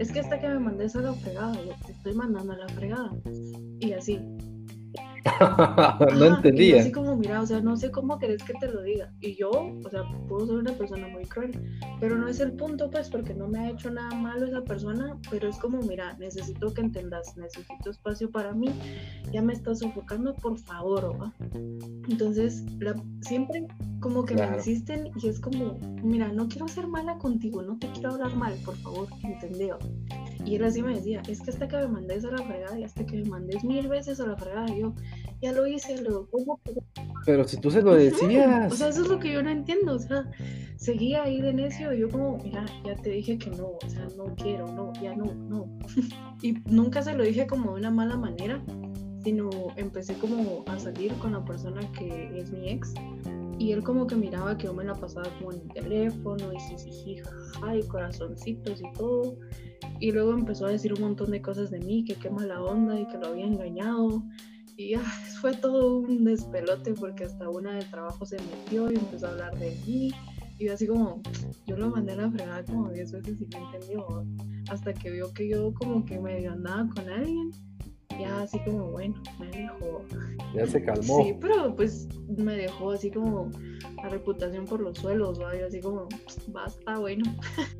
Es 0.00 0.10
que 0.10 0.18
hasta 0.18 0.40
que 0.40 0.48
me 0.48 0.58
mandes 0.58 0.96
a 0.96 1.02
la 1.02 1.12
fregada, 1.14 1.54
yo 1.64 1.74
te 1.86 1.92
estoy 1.92 2.14
mandando 2.14 2.54
a 2.54 2.56
la 2.56 2.68
fregada. 2.70 3.12
Y 3.78 3.92
así, 3.92 4.18
no 6.18 6.24
entendía. 6.26 6.80
así 6.80 6.92
como, 6.92 7.16
mira, 7.16 7.40
o 7.40 7.46
sea, 7.46 7.60
no 7.60 7.76
sé 7.76 7.90
cómo 7.90 8.18
querés 8.18 8.42
que 8.42 8.54
te 8.54 8.68
lo 8.68 8.82
diga. 8.82 9.12
Y 9.20 9.36
yo, 9.36 9.50
o 9.50 9.90
sea, 9.90 10.02
puedo 10.28 10.46
ser 10.46 10.56
una 10.56 10.72
persona 10.72 11.08
muy 11.08 11.24
cruel, 11.24 11.52
pero 12.00 12.16
no 12.16 12.28
es 12.28 12.40
el 12.40 12.52
punto, 12.52 12.90
pues, 12.90 13.08
porque 13.08 13.34
no 13.34 13.48
me 13.48 13.58
ha 13.58 13.70
hecho 13.70 13.90
nada 13.90 14.14
malo 14.14 14.46
esa 14.46 14.62
persona, 14.62 15.16
pero 15.30 15.48
es 15.48 15.56
como, 15.58 15.80
mira, 15.82 16.16
necesito 16.18 16.72
que 16.72 16.80
entendas, 16.80 17.36
necesito 17.36 17.90
espacio 17.90 18.30
para 18.30 18.52
mí, 18.52 18.68
ya 19.32 19.42
me 19.42 19.52
estás 19.52 19.80
sofocando, 19.80 20.34
por 20.34 20.58
favor, 20.58 21.20
¿va? 21.20 21.32
Entonces, 22.08 22.64
siempre 23.22 23.66
como 24.00 24.24
que 24.24 24.34
me 24.34 24.46
insisten 24.56 25.10
y 25.16 25.28
es 25.28 25.40
como, 25.40 25.78
mira, 26.02 26.32
no 26.32 26.48
quiero 26.48 26.68
ser 26.68 26.86
mala 26.86 27.18
contigo, 27.18 27.62
no 27.62 27.78
te 27.78 27.90
quiero 27.92 28.12
hablar 28.12 28.34
mal, 28.36 28.54
por 28.64 28.76
favor, 28.76 29.08
entendió. 29.22 29.78
Y 30.44 30.56
él 30.56 30.64
así 30.64 30.82
me 30.82 30.94
decía, 30.94 31.22
es 31.28 31.40
que 31.40 31.50
hasta 31.50 31.68
que 31.68 31.76
me 31.76 31.88
mandes 31.88 32.24
a 32.24 32.30
la 32.30 32.38
fregada 32.38 32.78
y 32.78 32.84
hasta 32.84 33.04
que 33.04 33.22
me 33.22 33.28
mandes 33.28 33.64
mil 33.64 33.88
veces 33.88 34.20
a 34.20 34.26
la 34.26 34.36
fregada, 34.36 34.66
yo 34.74 34.94
ya 35.40 35.52
lo 35.52 35.66
hice, 35.66 36.00
lo 36.02 36.28
¿cómo? 36.30 36.60
Pero 37.26 37.44
si 37.44 37.58
tú 37.58 37.70
se 37.70 37.82
lo 37.82 37.94
decías. 37.94 38.72
O 38.72 38.76
sea, 38.76 38.88
eso 38.88 39.02
es 39.02 39.08
lo 39.08 39.18
que 39.18 39.32
yo 39.32 39.42
no 39.42 39.50
entiendo, 39.50 39.94
o 39.94 39.98
sea, 39.98 40.30
seguía 40.76 41.24
ahí 41.24 41.40
de 41.40 41.52
necio 41.52 41.92
y 41.92 42.00
yo 42.00 42.08
como, 42.08 42.38
mira, 42.38 42.64
ya 42.84 42.94
te 42.96 43.10
dije 43.10 43.38
que 43.38 43.50
no, 43.50 43.72
o 43.82 43.88
sea, 43.88 44.06
no 44.16 44.34
quiero, 44.36 44.66
no, 44.72 44.92
ya 45.02 45.14
no, 45.14 45.34
no. 45.34 45.66
y 46.42 46.52
nunca 46.66 47.02
se 47.02 47.14
lo 47.14 47.24
dije 47.24 47.46
como 47.46 47.72
de 47.72 47.80
una 47.80 47.90
mala 47.90 48.16
manera, 48.16 48.62
sino 49.22 49.50
empecé 49.76 50.14
como 50.14 50.64
a 50.66 50.78
salir 50.78 51.12
con 51.14 51.32
la 51.32 51.44
persona 51.44 51.80
que 51.92 52.38
es 52.38 52.50
mi 52.52 52.70
ex 52.70 52.94
y 53.58 53.72
él 53.72 53.82
como 53.82 54.06
que 54.06 54.14
miraba 54.14 54.56
que 54.56 54.66
yo 54.66 54.74
me 54.74 54.84
la 54.84 54.94
pasaba 54.94 55.28
como 55.38 55.52
en 55.52 55.60
el 55.62 55.68
teléfono 55.68 56.52
y 56.52 56.58
jiji, 56.60 57.16
jajaja, 57.16 57.76
y 57.76 57.82
corazoncitos 57.82 58.80
y 58.80 58.92
todo. 58.96 59.36
Y 60.00 60.12
luego 60.12 60.32
empezó 60.32 60.66
a 60.66 60.70
decir 60.70 60.92
un 60.94 61.00
montón 61.00 61.32
de 61.32 61.42
cosas 61.42 61.70
de 61.70 61.80
mí, 61.80 62.04
que 62.04 62.14
qué 62.14 62.30
mala 62.30 62.62
onda 62.62 62.98
y 62.98 63.06
que 63.08 63.18
lo 63.18 63.28
había 63.28 63.46
engañado. 63.46 64.22
Y 64.76 64.94
ah, 64.94 65.02
fue 65.40 65.54
todo 65.54 65.98
un 65.98 66.24
despelote 66.24 66.94
porque 66.94 67.24
hasta 67.24 67.48
una 67.48 67.74
de 67.74 67.84
trabajo 67.86 68.24
se 68.24 68.36
metió 68.36 68.90
y 68.92 68.96
empezó 68.96 69.26
a 69.26 69.30
hablar 69.30 69.58
de 69.58 69.76
mí. 69.86 70.12
Y 70.60 70.68
así 70.68 70.86
como, 70.86 71.20
yo 71.66 71.76
lo 71.76 71.90
mandé 71.90 72.12
a 72.12 72.16
la 72.16 72.30
fregada 72.30 72.64
como 72.64 72.90
10 72.90 73.12
veces 73.12 73.40
y 73.40 73.46
no 73.46 73.72
entendió. 73.72 74.26
Hasta 74.70 74.92
que 74.92 75.10
vio 75.10 75.32
que 75.32 75.48
yo 75.48 75.74
como 75.74 76.04
que 76.04 76.18
medio 76.20 76.52
andaba 76.52 76.88
con 76.94 77.08
alguien 77.08 77.50
ya 78.18 78.42
así 78.42 78.58
como, 78.64 78.90
bueno, 78.90 79.14
me 79.38 79.46
dejó. 79.46 80.02
Ya 80.54 80.66
se 80.66 80.82
calmó. 80.82 81.24
Sí, 81.24 81.36
pero 81.40 81.74
pues 81.74 82.08
me 82.36 82.56
dejó 82.56 82.92
así 82.92 83.10
como 83.10 83.50
la 83.96 84.08
reputación 84.08 84.64
por 84.64 84.80
los 84.80 84.98
suelos, 84.98 85.40
¿va? 85.40 85.52
así 85.66 85.80
como, 85.80 86.08
basta, 86.48 86.98
bueno. 86.98 87.24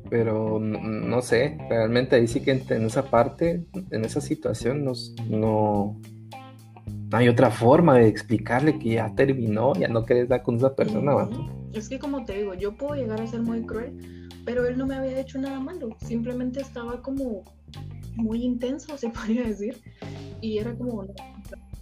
Pero 0.09 0.59
no 0.59 1.21
sé, 1.21 1.57
realmente 1.69 2.15
ahí 2.15 2.27
sí 2.27 2.41
que 2.41 2.51
en 2.51 2.85
esa 2.85 3.03
parte, 3.09 3.65
en 3.91 4.05
esa 4.05 4.21
situación, 4.21 4.83
nos, 4.83 5.15
no, 5.29 5.99
no 7.11 7.17
hay 7.17 7.27
otra 7.27 7.49
forma 7.49 7.95
de 7.95 8.07
explicarle 8.07 8.77
que 8.77 8.89
ya 8.91 9.13
terminó, 9.15 9.73
ya 9.75 9.87
no 9.87 10.05
querés 10.05 10.29
dar 10.29 10.43
con 10.43 10.57
esa 10.57 10.75
persona, 10.75 11.13
¿va? 11.13 11.29
Es 11.73 11.89
que 11.89 11.99
como 11.99 12.25
te 12.25 12.37
digo, 12.37 12.53
yo 12.53 12.75
puedo 12.75 12.95
llegar 12.95 13.21
a 13.21 13.27
ser 13.27 13.41
muy 13.41 13.61
cruel, 13.61 14.29
pero 14.45 14.65
él 14.67 14.77
no 14.77 14.85
me 14.85 14.95
había 14.95 15.19
hecho 15.19 15.39
nada 15.39 15.59
malo, 15.59 15.95
simplemente 16.05 16.61
estaba 16.61 17.01
como 17.01 17.43
muy 18.15 18.43
intenso, 18.43 18.97
se 18.97 19.09
podría 19.09 19.43
decir, 19.43 19.77
y 20.41 20.57
era 20.57 20.75
como, 20.75 21.05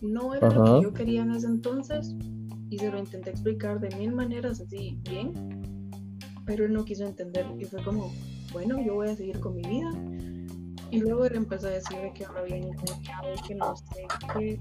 no, 0.01 0.35
era 0.35 0.49
lo 0.49 0.63
que 0.63 0.83
yo 0.83 0.93
quería 0.93 1.21
en 1.23 1.31
ese 1.31 1.47
entonces, 1.47 2.15
y 2.69 2.77
se 2.77 2.91
lo 2.91 2.99
intenté 2.99 3.29
explicar 3.29 3.79
de 3.79 3.95
mil 3.95 4.13
maneras 4.13 4.59
así 4.61 4.99
bien, 5.03 5.33
pero 6.45 6.65
él 6.65 6.73
no 6.73 6.85
quiso 6.85 7.05
entender, 7.05 7.45
y 7.59 7.65
fue 7.65 7.83
como, 7.83 8.11
bueno, 8.53 8.81
yo 8.81 8.95
voy 8.95 9.09
a 9.09 9.15
seguir 9.15 9.39
con 9.39 9.55
mi 9.55 9.61
vida. 9.61 9.91
Y 10.89 10.99
luego 11.01 11.25
él 11.25 11.35
empezó 11.35 11.67
a 11.67 11.71
decir 11.71 11.97
que 12.13 12.23
ahora 12.23 12.43
bien 12.43 12.69
que 13.45 13.55
no 13.55 13.75
sé 13.75 14.07
qué. 14.33 14.59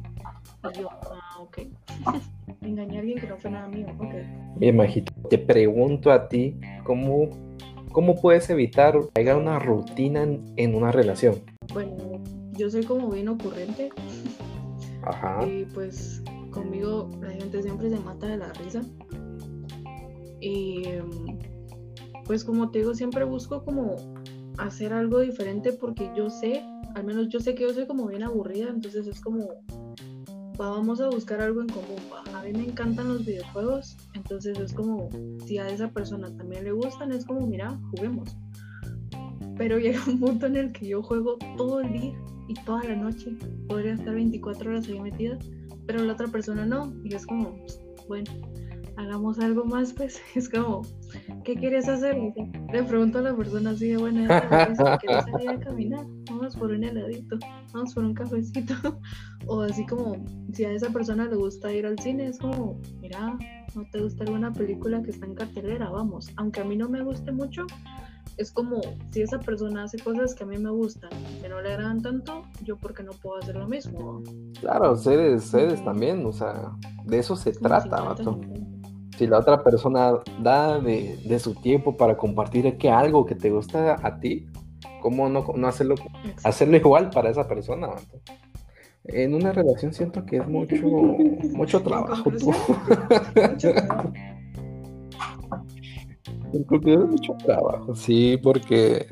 Y 0.75 0.79
yo, 0.81 0.89
ah, 0.91 1.39
ok. 1.41 1.59
Engañé 2.63 2.97
a 2.97 3.01
alguien 3.01 3.21
que 3.21 3.29
no 3.29 3.37
fue 3.37 3.51
nada 3.51 3.69
mío, 3.69 3.87
ok. 3.99 4.15
Bien, 4.57 4.77
Majito, 4.77 5.13
te 5.31 5.39
pregunto 5.39 6.11
a 6.11 6.29
ti, 6.29 6.59
¿cómo, 6.83 7.31
cómo 7.93 8.21
puedes 8.21 8.51
evitar 8.51 8.99
que 9.15 9.21
haya 9.21 9.37
una 9.37 9.61
rutina 9.61 10.27
en 10.57 10.75
una 10.75 10.91
relación? 10.91 11.37
Bueno, 11.73 12.16
yo 12.57 12.71
soy 12.71 12.85
como 12.85 13.11
bien 13.11 13.29
ocurrente. 13.29 13.90
Ajá. 15.03 15.47
Y 15.47 15.64
pues 15.66 16.23
conmigo 16.51 17.11
la 17.21 17.31
gente 17.31 17.62
siempre 17.62 17.90
se 17.90 17.99
mata 17.99 18.27
de 18.27 18.38
la 18.38 18.53
risa. 18.55 18.83
Y 20.40 20.85
pues 22.25 22.45
como 22.45 22.71
te 22.71 22.81
digo, 22.81 22.95
siempre 22.95 23.25
busco 23.25 23.64
como 23.64 23.97
hacer 24.59 24.92
algo 24.92 25.21
diferente 25.21 25.73
porque 25.73 26.11
yo 26.16 26.31
sé, 26.31 26.64
al 26.95 27.05
menos 27.05 27.29
yo 27.29 27.40
sé 27.40 27.55
que 27.55 27.62
yo 27.62 27.75
soy 27.75 27.87
como 27.87 28.07
bien 28.07 28.23
aburrida, 28.23 28.69
entonces 28.69 29.07
es 29.07 29.21
como, 29.21 29.49
vamos 30.57 31.01
a 31.01 31.09
buscar 31.09 31.40
algo 31.40 31.61
en 31.61 31.69
común. 31.69 31.99
A 32.35 32.42
mí 32.42 32.53
me 32.53 32.64
encantan 32.64 33.09
los 33.09 33.25
videojuegos, 33.25 33.97
entonces 34.14 34.59
es 34.59 34.73
como, 34.73 35.09
si 35.47 35.59
a 35.59 35.69
esa 35.69 35.88
persona 35.88 36.35
también 36.37 36.64
le 36.64 36.73
gustan, 36.73 37.12
es 37.12 37.25
como, 37.25 37.47
mira, 37.47 37.79
juguemos 37.90 38.37
pero 39.57 39.79
llega 39.81 40.01
un 40.07 40.21
punto 40.21 40.47
en 40.47 40.57
el 40.57 40.73
que 40.73 40.88
yo 40.88 41.03
juego 41.03 41.38
todo 41.57 41.81
el 41.81 41.92
día 41.92 42.14
y 42.49 42.55
toda 42.65 42.83
la 42.85 42.97
noche. 42.97 43.37
Podría 43.69 43.95
estar 43.95 44.15
24 44.15 44.71
horas 44.71 44.89
ahí 44.89 45.01
metida, 45.01 45.39
pero 45.87 46.03
la 46.05 46.13
otra 46.13 46.29
persona 46.29 46.65
no. 46.65 46.93
Y 47.05 47.15
es 47.15 47.27
como, 47.27 47.57
bueno, 48.09 48.31
hagamos 48.97 49.39
algo 49.39 49.65
más, 49.65 49.93
pues. 49.93 50.21
Es 50.35 50.49
como, 50.49 50.83
¿qué 51.45 51.55
quieres 51.55 51.89
hacer? 51.89 52.17
Le 52.73 52.83
pregunto 52.83 53.19
a 53.19 53.23
la 53.23 53.37
persona 53.37 53.71
así 53.71 53.89
de 53.89 53.97
buena 53.97 54.27
¿quieres 55.01 55.25
salir 55.25 55.51
a 55.51 55.61
caminar? 55.61 56.07
Vamos 56.31 56.57
por 56.57 56.71
un 56.71 56.85
heladito, 56.85 57.39
vamos 57.73 57.95
por 57.95 58.05
un 58.05 58.15
cafecito. 58.15 58.75
O 59.49 59.61
así 59.61 59.87
como, 59.87 60.17
si 60.53 60.65
a 60.65 60.73
esa 60.73 60.91
persona 60.91 61.27
le 61.27 61.37
gusta 61.37 61.73
ir 61.73 61.87
al 61.87 61.97
cine, 62.01 62.27
es 62.27 62.39
como, 62.41 62.81
mira, 63.01 63.39
¿no 63.77 63.85
te 63.93 64.01
gusta 64.01 64.25
alguna 64.25 64.53
película 64.53 65.01
que 65.03 65.11
está 65.11 65.25
en 65.25 65.37
cartelera? 65.37 65.89
Vamos. 65.89 66.33
Aunque 66.35 66.63
a 66.63 66.65
mí 66.65 66.77
no 66.77 66.89
me 66.89 67.05
guste 67.05 67.31
mucho, 67.31 67.65
es 68.37 68.51
como 68.51 68.81
si 69.11 69.23
esa 69.23 69.39
persona 69.39 69.85
hace 69.85 69.99
cosas 69.99 70.35
que 70.35 70.45
a 70.45 70.47
mí 70.47 70.59
me 70.59 70.71
gustan, 70.71 71.11
que 71.41 71.49
no 71.49 71.61
le 71.61 71.73
agradan 71.73 72.03
tanto, 72.03 72.43
yo 72.62 72.77
porque 72.77 73.03
no 73.03 73.12
puedo 73.12 73.39
hacer 73.39 73.57
lo 73.57 73.67
mismo. 73.67 74.23
Claro, 74.61 74.97
seres, 74.97 75.45
seres 75.45 75.85
también, 75.85 76.25
o 76.25 76.33
sea, 76.33 76.73
de 77.05 77.19
eso 77.19 77.37
se 77.37 77.53
trata, 77.53 78.03
vato. 78.03 78.41
Si 79.17 79.27
la 79.27 79.39
otra 79.39 79.65
persona 79.65 80.12
da 80.43 80.79
de, 80.79 81.39
su 81.39 81.55
tiempo 81.55 81.97
para 81.97 82.17
compartir 82.17 82.77
que 82.77 82.91
algo 82.91 83.25
que 83.25 83.35
te 83.35 83.51
gusta 83.51 83.97
a 84.03 84.21
ti, 84.21 84.47
¿cómo 85.01 85.29
no, 85.29 85.45
no 85.55 85.67
hacerlo, 85.67 85.95
hacerlo 86.45 86.77
igual 86.77 87.09
para 87.11 87.31
esa 87.31 87.49
persona? 87.49 87.89
En 89.05 89.35
una 89.35 89.53
relación 89.53 89.95
siento 89.95 90.27
que 90.27 90.39
es 90.39 90.49
mucho, 90.49 90.75
mucho 91.55 91.83
trabajo. 91.85 92.31
Tú. 92.31 92.53
mucho 93.51 93.73
trabajo. 93.73 94.12
En 96.53 97.11
mucho 97.11 97.35
trabajo, 97.45 97.95
sí, 97.95 98.39
porque 98.43 99.07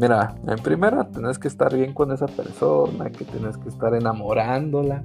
Mira, 0.00 0.34
en 0.46 0.58
primera 0.62 1.10
tenés 1.10 1.38
que 1.38 1.48
estar 1.48 1.74
bien 1.74 1.92
con 1.92 2.10
esa 2.10 2.26
persona, 2.26 3.10
que 3.10 3.26
tenés 3.26 3.58
que 3.58 3.68
estar 3.68 3.94
enamorándola 3.94 5.04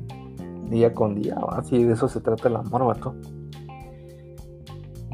día 0.69 0.93
con 0.93 1.15
día, 1.15 1.35
así 1.49 1.83
de 1.83 1.93
eso 1.93 2.07
se 2.07 2.21
trata 2.21 2.47
el 2.47 2.55
amor, 2.55 2.85
vato. 2.85 3.13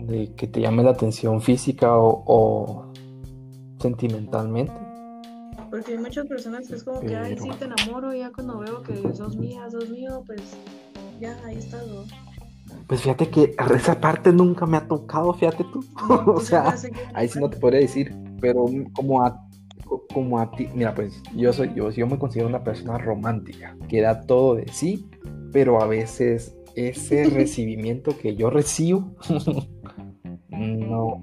De 0.04 0.36
que 0.36 0.48
te 0.48 0.62
llame 0.62 0.84
la 0.84 0.92
atención 0.92 1.42
física 1.42 1.98
o, 1.98 2.92
sentimentalmente. 3.80 4.74
Porque 5.72 5.94
hay 5.94 5.98
muchas 5.98 6.28
personas 6.28 6.68
que 6.68 6.76
es 6.76 6.84
como 6.84 7.00
que, 7.00 7.16
ay, 7.16 7.36
sí, 7.40 7.50
te 7.58 7.66
enamoro, 7.66 8.14
ya 8.14 8.32
cuando 8.32 8.60
veo 8.60 8.84
que 8.84 9.14
sos 9.16 9.36
mía, 9.36 9.68
sos 9.72 9.90
mío, 9.90 10.22
pues 10.28 10.42
ya, 11.20 11.36
ahí 11.46 11.58
estás, 11.58 11.88
¿no? 11.88 12.04
Pues 12.88 13.02
fíjate 13.02 13.30
que 13.30 13.56
esa 13.76 14.00
parte 14.00 14.32
nunca 14.32 14.66
me 14.66 14.78
ha 14.78 14.88
tocado, 14.88 15.34
fíjate 15.34 15.64
tú. 15.66 15.84
o 16.10 16.36
pues 16.36 16.48
sea, 16.48 16.76
ahí 17.14 17.28
sí 17.28 17.40
no 17.40 17.50
te 17.50 17.58
podría 17.58 17.82
decir, 17.82 18.16
pero 18.40 18.66
como 18.94 19.24
a 19.24 19.48
como 20.14 20.40
a 20.40 20.52
ti, 20.52 20.70
mira, 20.74 20.96
pues 20.96 21.22
yo 21.36 21.52
soy, 21.52 21.74
yo, 21.76 21.90
yo 21.92 22.08
me 22.08 22.18
considero 22.18 22.48
una 22.48 22.64
persona 22.64 22.98
romántica, 22.98 23.76
que 23.90 24.02
da 24.02 24.22
todo 24.22 24.56
de 24.56 24.68
sí, 24.72 25.10
pero 25.52 25.82
a 25.82 25.88
veces 25.88 26.56
ese 26.76 27.24
recibimiento 27.30 28.18
que 28.18 28.36
yo 28.36 28.50
recibo, 28.50 29.16
no, 30.50 31.22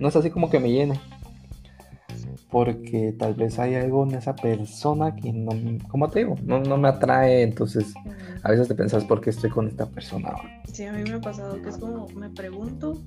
no 0.00 0.08
es 0.08 0.16
así 0.16 0.30
como 0.30 0.50
que 0.50 0.58
me 0.58 0.70
llene. 0.70 1.00
Porque 2.50 3.14
tal 3.18 3.34
vez 3.34 3.58
hay 3.58 3.74
algo 3.74 4.04
en 4.04 4.14
esa 4.14 4.34
persona 4.34 5.14
que 5.14 5.32
no, 5.32 5.52
como 5.88 6.08
te 6.08 6.20
digo, 6.20 6.36
no, 6.42 6.60
no 6.60 6.78
me 6.78 6.88
atrae. 6.88 7.42
Entonces, 7.42 7.92
a 8.42 8.50
veces 8.50 8.68
te 8.68 8.74
pensás 8.74 9.04
por 9.04 9.20
qué 9.20 9.30
estoy 9.30 9.50
con 9.50 9.68
esta 9.68 9.86
persona. 9.86 10.34
Sí, 10.72 10.84
a 10.84 10.92
mí 10.92 11.02
me 11.02 11.16
ha 11.16 11.20
pasado 11.20 11.60
que 11.60 11.68
es 11.68 11.76
como, 11.76 12.08
me 12.08 12.30
pregunto, 12.30 13.02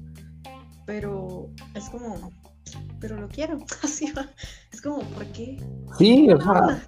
pero 0.86 1.50
es 1.74 1.90
como, 1.90 2.32
pero 3.00 3.20
lo 3.20 3.28
quiero. 3.28 3.58
Así 3.84 4.12
va. 4.12 4.28
Es 4.72 4.82
como, 4.82 5.00
¿por 5.00 5.26
qué? 5.28 5.58
Sí, 5.98 6.30
o 6.30 6.40
sea, 6.40 6.84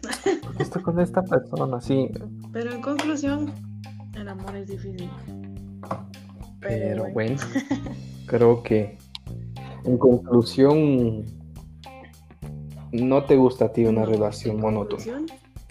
estoy 0.60 0.82
con 0.84 1.00
esta 1.00 1.24
persona, 1.24 1.82
sí. 1.82 2.10
Pero 2.52 2.72
en 2.72 2.82
conclusión, 2.82 3.52
el 4.14 4.28
amor 4.28 4.56
es 4.56 4.68
difícil. 4.68 5.10
Pero, 6.60 7.12
bueno. 7.12 7.38
creo 8.26 8.64
que 8.64 8.98
en 9.86 9.98
conclusión, 9.98 11.26
no 12.94 13.26
te 13.26 13.36
gusta 13.36 13.66
a 13.66 13.74
ti 13.74 13.86
una 13.86 14.06
relación 14.06 14.60
monótona. 14.60 15.26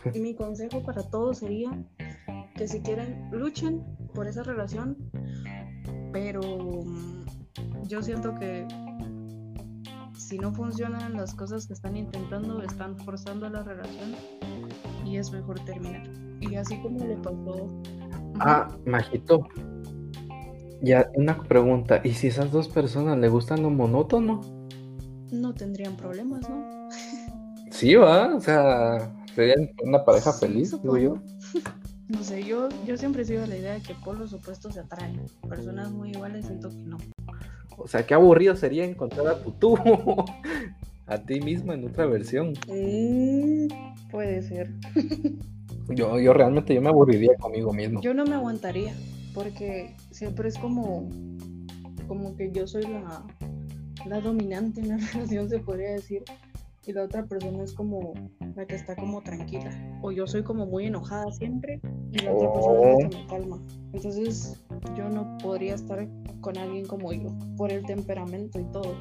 Mi 0.15 0.35
consejo 0.35 0.83
para 0.83 1.03
todos 1.03 1.39
sería 1.39 1.71
que 2.57 2.67
si 2.67 2.81
quieren, 2.81 3.29
luchen 3.31 3.83
por 4.15 4.27
esa 4.27 4.43
relación, 4.43 4.97
pero 6.13 6.41
mm, 6.43 7.25
yo 7.87 8.03
siento 8.03 8.35
que 8.35 8.67
si 10.19 10.39
no 10.39 10.53
funcionan 10.53 11.15
las 11.15 11.35
cosas 11.35 11.67
que 11.67 11.75
están 11.75 11.97
intentando, 11.97 12.63
están 12.63 12.99
forzando 12.99 13.49
la 13.49 13.63
relación 13.63 14.15
y 15.05 15.17
es 15.17 15.31
mejor 15.31 15.61
terminar. 15.61 16.03
Y 16.41 16.57
así 16.57 16.77
como 16.81 17.05
le 17.07 17.17
pasó. 17.17 17.69
Ah, 18.41 18.69
Majito. 18.85 19.47
Ya, 20.83 21.09
una 21.15 21.39
pregunta. 21.39 22.01
¿Y 22.03 22.15
si 22.15 22.27
esas 22.27 22.51
dos 22.51 22.69
personas 22.69 23.17
le 23.19 23.29
gustan 23.29 23.63
lo 23.63 23.71
monótono? 23.71 24.41
No 25.31 25.55
tendrían 25.55 25.97
problemas, 25.97 26.49
¿no? 26.51 26.82
Sí, 27.83 27.97
va. 27.97 28.33
O 28.37 28.41
sea, 28.41 29.13
serían 29.35 29.69
una 29.83 30.05
pareja 30.05 30.33
feliz, 30.33 30.71
digo 30.81 30.97
yo. 30.99 31.19
No 32.07 32.23
sé, 32.23 32.45
yo, 32.45 32.69
yo 32.87 32.97
siempre 32.97 33.23
he 33.23 33.25
sido 33.25 33.45
la 33.45 33.57
idea 33.57 33.75
de 33.75 33.83
que 33.83 33.93
por 33.97 34.17
los 34.17 34.33
opuestos 34.33 34.75
se 34.75 34.81
atraen. 34.81 35.21
Personas 35.49 35.91
muy 35.91 36.11
iguales 36.11 36.47
siento 36.47 36.69
que 36.69 36.77
no. 36.77 36.99
O 37.77 37.89
sea, 37.89 38.07
qué 38.07 38.15
aburrido 38.15 38.55
sería 38.55 38.85
encontrar 38.85 39.27
a 39.27 39.43
tu 39.43 39.51
tú, 39.51 39.77
a 41.09 41.19
ti 41.19 41.41
mismo 41.41 41.73
en 41.73 41.85
otra 41.89 42.07
versión. 42.07 42.53
Mm, 42.69 43.67
puede 44.13 44.43
ser. 44.43 44.71
yo, 45.89 46.21
yo 46.21 46.33
realmente 46.35 46.77
yo 46.77 46.83
me 46.83 46.91
aburriría 46.91 47.35
conmigo 47.41 47.73
mismo. 47.73 48.01
Yo 48.01 48.15
no 48.15 48.25
me 48.25 48.37
aguantaría, 48.37 48.95
porque 49.35 49.97
siempre 50.13 50.49
es 50.49 50.57
como, 50.57 51.11
como 52.07 52.37
que 52.37 52.53
yo 52.53 52.65
soy 52.69 52.85
la, 52.85 53.25
la 54.07 54.21
dominante 54.21 54.83
en 54.83 54.91
la 54.91 54.97
relación, 55.13 55.49
se 55.49 55.59
podría 55.59 55.91
decir 55.95 56.23
y 56.85 56.93
la 56.93 57.05
otra 57.05 57.25
persona 57.25 57.63
es 57.63 57.73
como 57.73 58.13
la 58.57 58.67
que 58.67 58.75
está 58.75 58.97
como 58.97 59.23
tranquila. 59.23 59.71
O 60.03 60.11
yo 60.11 60.27
soy 60.27 60.43
como 60.43 60.67
muy 60.67 60.87
enojada 60.87 61.31
siempre 61.33 61.81
y 62.11 62.19
la 62.19 62.33
otra 62.33 62.53
persona 62.53 62.81
es 62.81 63.05
la 63.05 63.09
que 63.09 63.17
me 63.17 63.27
calma. 63.27 63.63
Entonces 63.93 64.65
yo 64.97 65.09
no 65.09 65.39
podría 65.39 65.75
estar 65.75 66.09
con 66.41 66.59
alguien 66.59 66.87
como 66.87 67.13
yo 67.13 67.29
por 67.57 67.71
el 67.71 67.85
temperamento 67.85 68.59
y 68.59 68.65
todo. 68.73 68.97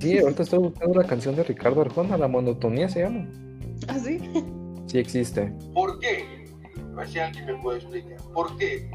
Sí, 0.00 0.18
ahorita 0.18 0.42
estoy 0.42 0.58
buscando 0.58 1.00
la 1.00 1.06
canción 1.06 1.36
de 1.36 1.44
Ricardo 1.44 1.80
Arjona, 1.80 2.16
La 2.16 2.28
monotonía 2.28 2.88
se 2.88 3.00
llama. 3.02 3.26
¿Ah, 3.88 3.98
sí? 3.98 4.18
Sí 4.86 4.98
existe. 4.98 5.52
¿Por 5.72 5.98
qué? 6.00 6.44
A 6.92 6.96
ver 6.96 7.08
si 7.08 7.18
alguien 7.18 7.46
me 7.46 7.54
puede 7.54 7.78
explicar. 7.78 8.18
¿Por 8.34 8.56
qué? 8.58 8.90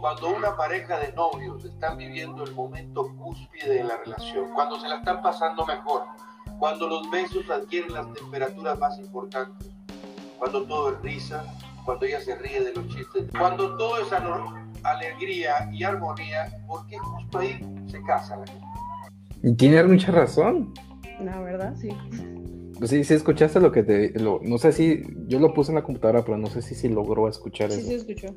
Cuando 0.00 0.36
una 0.36 0.56
pareja 0.56 0.98
de 1.00 1.12
novios 1.14 1.64
están 1.64 1.96
viviendo 1.96 2.44
el 2.44 2.54
momento 2.54 3.16
cúspide 3.16 3.74
de 3.74 3.84
la 3.84 3.96
relación, 3.96 4.52
cuando 4.54 4.78
se 4.78 4.88
la 4.88 4.96
están 4.96 5.22
pasando 5.22 5.66
mejor, 5.66 6.02
cuando 6.58 6.88
los 6.88 7.10
besos 7.10 7.48
adquieren 7.50 7.92
las 7.92 8.12
temperaturas 8.12 8.78
más 8.78 8.98
importantes, 8.98 9.70
cuando 10.38 10.64
todo 10.64 10.92
es 10.92 11.02
risa, 11.02 11.44
cuando 11.84 12.06
ella 12.06 12.20
se 12.20 12.36
ríe 12.36 12.62
de 12.62 12.72
los 12.74 12.86
chistes, 12.88 13.24
cuando 13.36 13.76
todo 13.76 13.98
es 13.98 14.08
alegría 14.82 15.70
y 15.72 15.84
armonía, 15.84 16.52
porque 16.66 16.98
justo 16.98 17.38
ahí 17.38 17.60
se 17.86 18.02
casa 18.02 18.36
la 18.36 18.46
gente. 18.46 18.66
Y 19.42 19.54
tiene 19.54 19.82
mucha 19.84 20.12
razón. 20.12 20.74
La 21.20 21.40
verdad, 21.40 21.74
sí. 21.76 21.88
Pues 22.78 22.90
sí, 22.90 23.02
sí 23.04 23.14
escuchaste 23.14 23.60
lo 23.60 23.72
que 23.72 23.82
te... 23.82 24.12
no 24.20 24.58
sé 24.58 24.72
si... 24.72 25.02
Yo 25.26 25.40
lo 25.40 25.52
puse 25.52 25.72
en 25.72 25.76
la 25.76 25.82
computadora, 25.82 26.24
pero 26.24 26.36
no 26.36 26.46
sé 26.48 26.62
si, 26.62 26.74
si 26.74 26.88
logró 26.88 27.28
escuchar 27.28 27.70
eso. 27.70 27.80
Sí, 27.80 27.86
sí 27.86 27.94
escuchó. 27.94 28.28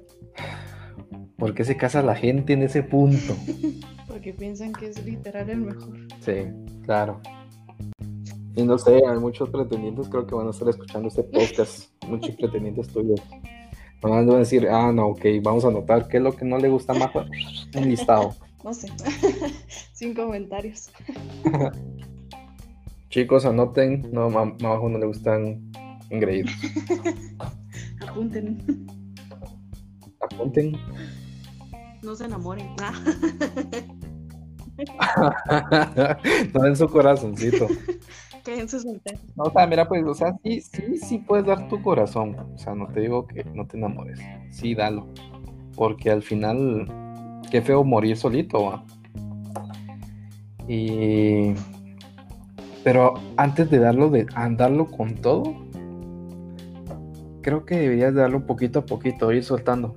¿Por 1.38 1.54
qué 1.54 1.64
se 1.64 1.78
casa 1.78 2.02
la 2.02 2.16
gente 2.16 2.54
en 2.54 2.64
ese 2.64 2.84
punto? 2.84 3.36
Porque 4.08 4.34
piensan 4.34 4.74
que 4.74 4.90
es 4.90 5.04
literal 5.06 5.50
el 5.50 5.62
mejor. 5.62 5.98
Sí, 6.20 6.48
claro. 6.84 7.22
Y 8.56 8.64
no 8.64 8.78
sé, 8.78 9.02
hay 9.06 9.20
muchos 9.20 9.50
pretendientes 9.50 10.10
creo 10.10 10.28
que 10.28 10.36
van 10.36 10.48
a 10.48 10.52
estar 10.52 10.68
escuchando 10.68 11.08
este 11.08 11.24
podcast, 11.24 11.90
muchos 12.08 12.36
pretendientes 12.36 12.88
tuyos. 12.90 13.22
Van 14.02 14.30
a 14.30 14.38
decir, 14.38 14.68
ah, 14.68 14.92
no, 14.92 15.08
ok, 15.10 15.26
vamos 15.44 15.64
a 15.64 15.68
anotar 15.68 16.08
qué 16.08 16.18
es 16.18 16.24
lo 16.24 16.36
que 16.36 16.44
no 16.44 16.58
le 16.58 16.70
gusta 16.70 16.94
más. 16.94 17.12
Un 17.76 17.90
listado. 17.90 18.36
No 18.64 18.76
sé, 18.76 18.90
sin 19.92 20.14
comentarios. 20.14 20.92
Chicos, 23.10 23.44
anoten, 23.44 24.08
no, 24.14 24.26
abajo 24.28 24.88
no 24.88 25.00
le 25.00 25.08
gustan 25.08 25.72
engreídos. 26.12 26.52
Apunten. 28.08 28.86
Apunten. 30.20 30.78
No 32.04 32.16
se 32.16 32.26
enamoren. 32.26 32.68
no 36.54 36.66
en 36.68 36.76
su 36.76 36.88
corazoncito. 36.88 37.68
No, 39.36 39.44
o 39.44 39.52
sea, 39.52 39.68
mira, 39.68 39.88
pues, 39.88 40.04
o 40.06 40.14
sea, 40.14 40.36
sí, 40.44 40.62
sí, 40.62 40.98
sí 40.98 41.18
puedes 41.20 41.46
dar 41.46 41.68
tu 41.68 41.82
corazón. 41.82 42.36
O 42.54 42.58
sea, 42.58 42.74
no 42.76 42.88
te 42.88 43.02
digo 43.02 43.28
que 43.28 43.44
no 43.44 43.68
te 43.68 43.78
enamores. 43.78 44.20
Sí, 44.50 44.76
dalo. 44.76 45.08
Porque 45.76 46.12
al 46.12 46.22
final, 46.22 46.88
qué 47.50 47.62
feo 47.62 47.84
morir 47.84 48.18
solito, 48.18 48.84
Y. 50.68 51.54
Pero 52.84 53.14
antes 53.38 53.70
de 53.70 53.78
darlo, 53.78 54.10
de 54.10 54.26
andarlo 54.34 54.88
con 54.88 55.16
todo, 55.16 55.44
creo 57.42 57.66
que 57.66 57.76
deberías 57.76 58.16
darlo 58.16 58.46
poquito 58.48 58.80
a 58.80 58.86
poquito, 58.86 59.32
ir 59.32 59.44
soltando 59.44 59.96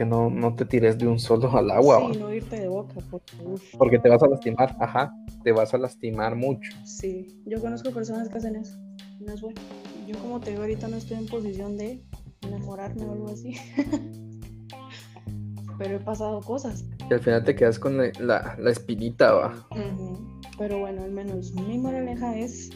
que 0.00 0.06
no, 0.06 0.30
no 0.30 0.54
te 0.54 0.64
tires 0.64 0.96
de 0.96 1.06
un 1.06 1.18
solo 1.18 1.52
al 1.58 1.70
agua. 1.70 2.08
Sí, 2.10 2.18
no 2.18 2.32
irte 2.32 2.58
de 2.58 2.68
boca, 2.68 2.94
porque 3.76 3.98
te 3.98 4.08
vas 4.08 4.22
a 4.22 4.28
lastimar, 4.28 4.74
ajá, 4.80 5.14
te 5.44 5.52
vas 5.52 5.74
a 5.74 5.78
lastimar 5.78 6.36
mucho. 6.36 6.72
Sí, 6.86 7.42
yo 7.44 7.60
conozco 7.60 7.90
personas 7.90 8.30
que 8.30 8.38
hacen 8.38 8.56
eso, 8.56 8.78
no 9.20 9.34
es 9.34 9.42
bueno. 9.42 9.60
Yo 10.06 10.16
como 10.20 10.40
te 10.40 10.52
digo 10.52 10.62
ahorita 10.62 10.88
no 10.88 10.96
estoy 10.96 11.18
en 11.18 11.26
posición 11.26 11.76
de 11.76 12.02
enamorarme 12.40 13.04
o 13.04 13.12
algo 13.12 13.28
así. 13.28 13.56
Pero 15.78 15.96
he 15.96 16.00
pasado 16.00 16.40
cosas. 16.40 16.86
Y 17.10 17.12
al 17.12 17.20
final 17.20 17.44
te 17.44 17.54
quedas 17.54 17.78
con 17.78 17.98
la, 17.98 18.56
la, 18.58 18.70
espinita, 18.70 19.32
va. 19.32 19.68
Pero 20.56 20.78
bueno, 20.78 21.02
al 21.02 21.10
menos 21.10 21.52
mi 21.52 21.76
moraleja 21.76 22.38
es 22.38 22.70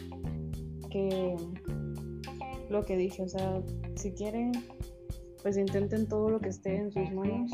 que 0.91 1.35
lo 2.69 2.85
que 2.85 2.97
dije, 2.97 3.23
o 3.23 3.27
sea, 3.27 3.63
si 3.95 4.11
quieren 4.11 4.51
pues 5.45 5.57
intenten 5.57 6.07
todo 6.07 6.31
lo 6.31 6.39
que 6.39 6.49
esté 6.49 6.75
en 6.75 6.91
sus 6.91 7.11
manos. 7.11 7.51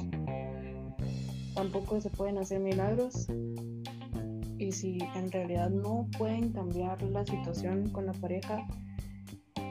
Tampoco 1.54 2.00
se 2.00 2.10
pueden 2.10 2.38
hacer 2.38 2.62
milagros. 2.62 3.28
Y 4.58 4.72
si 4.72 5.00
en 5.14 5.30
realidad 5.30 5.70
no 5.70 6.08
pueden 6.18 6.54
cambiar 6.54 7.04
la 7.04 7.26
situación 7.26 7.90
con 7.90 8.06
la 8.06 8.14
pareja, 8.14 8.66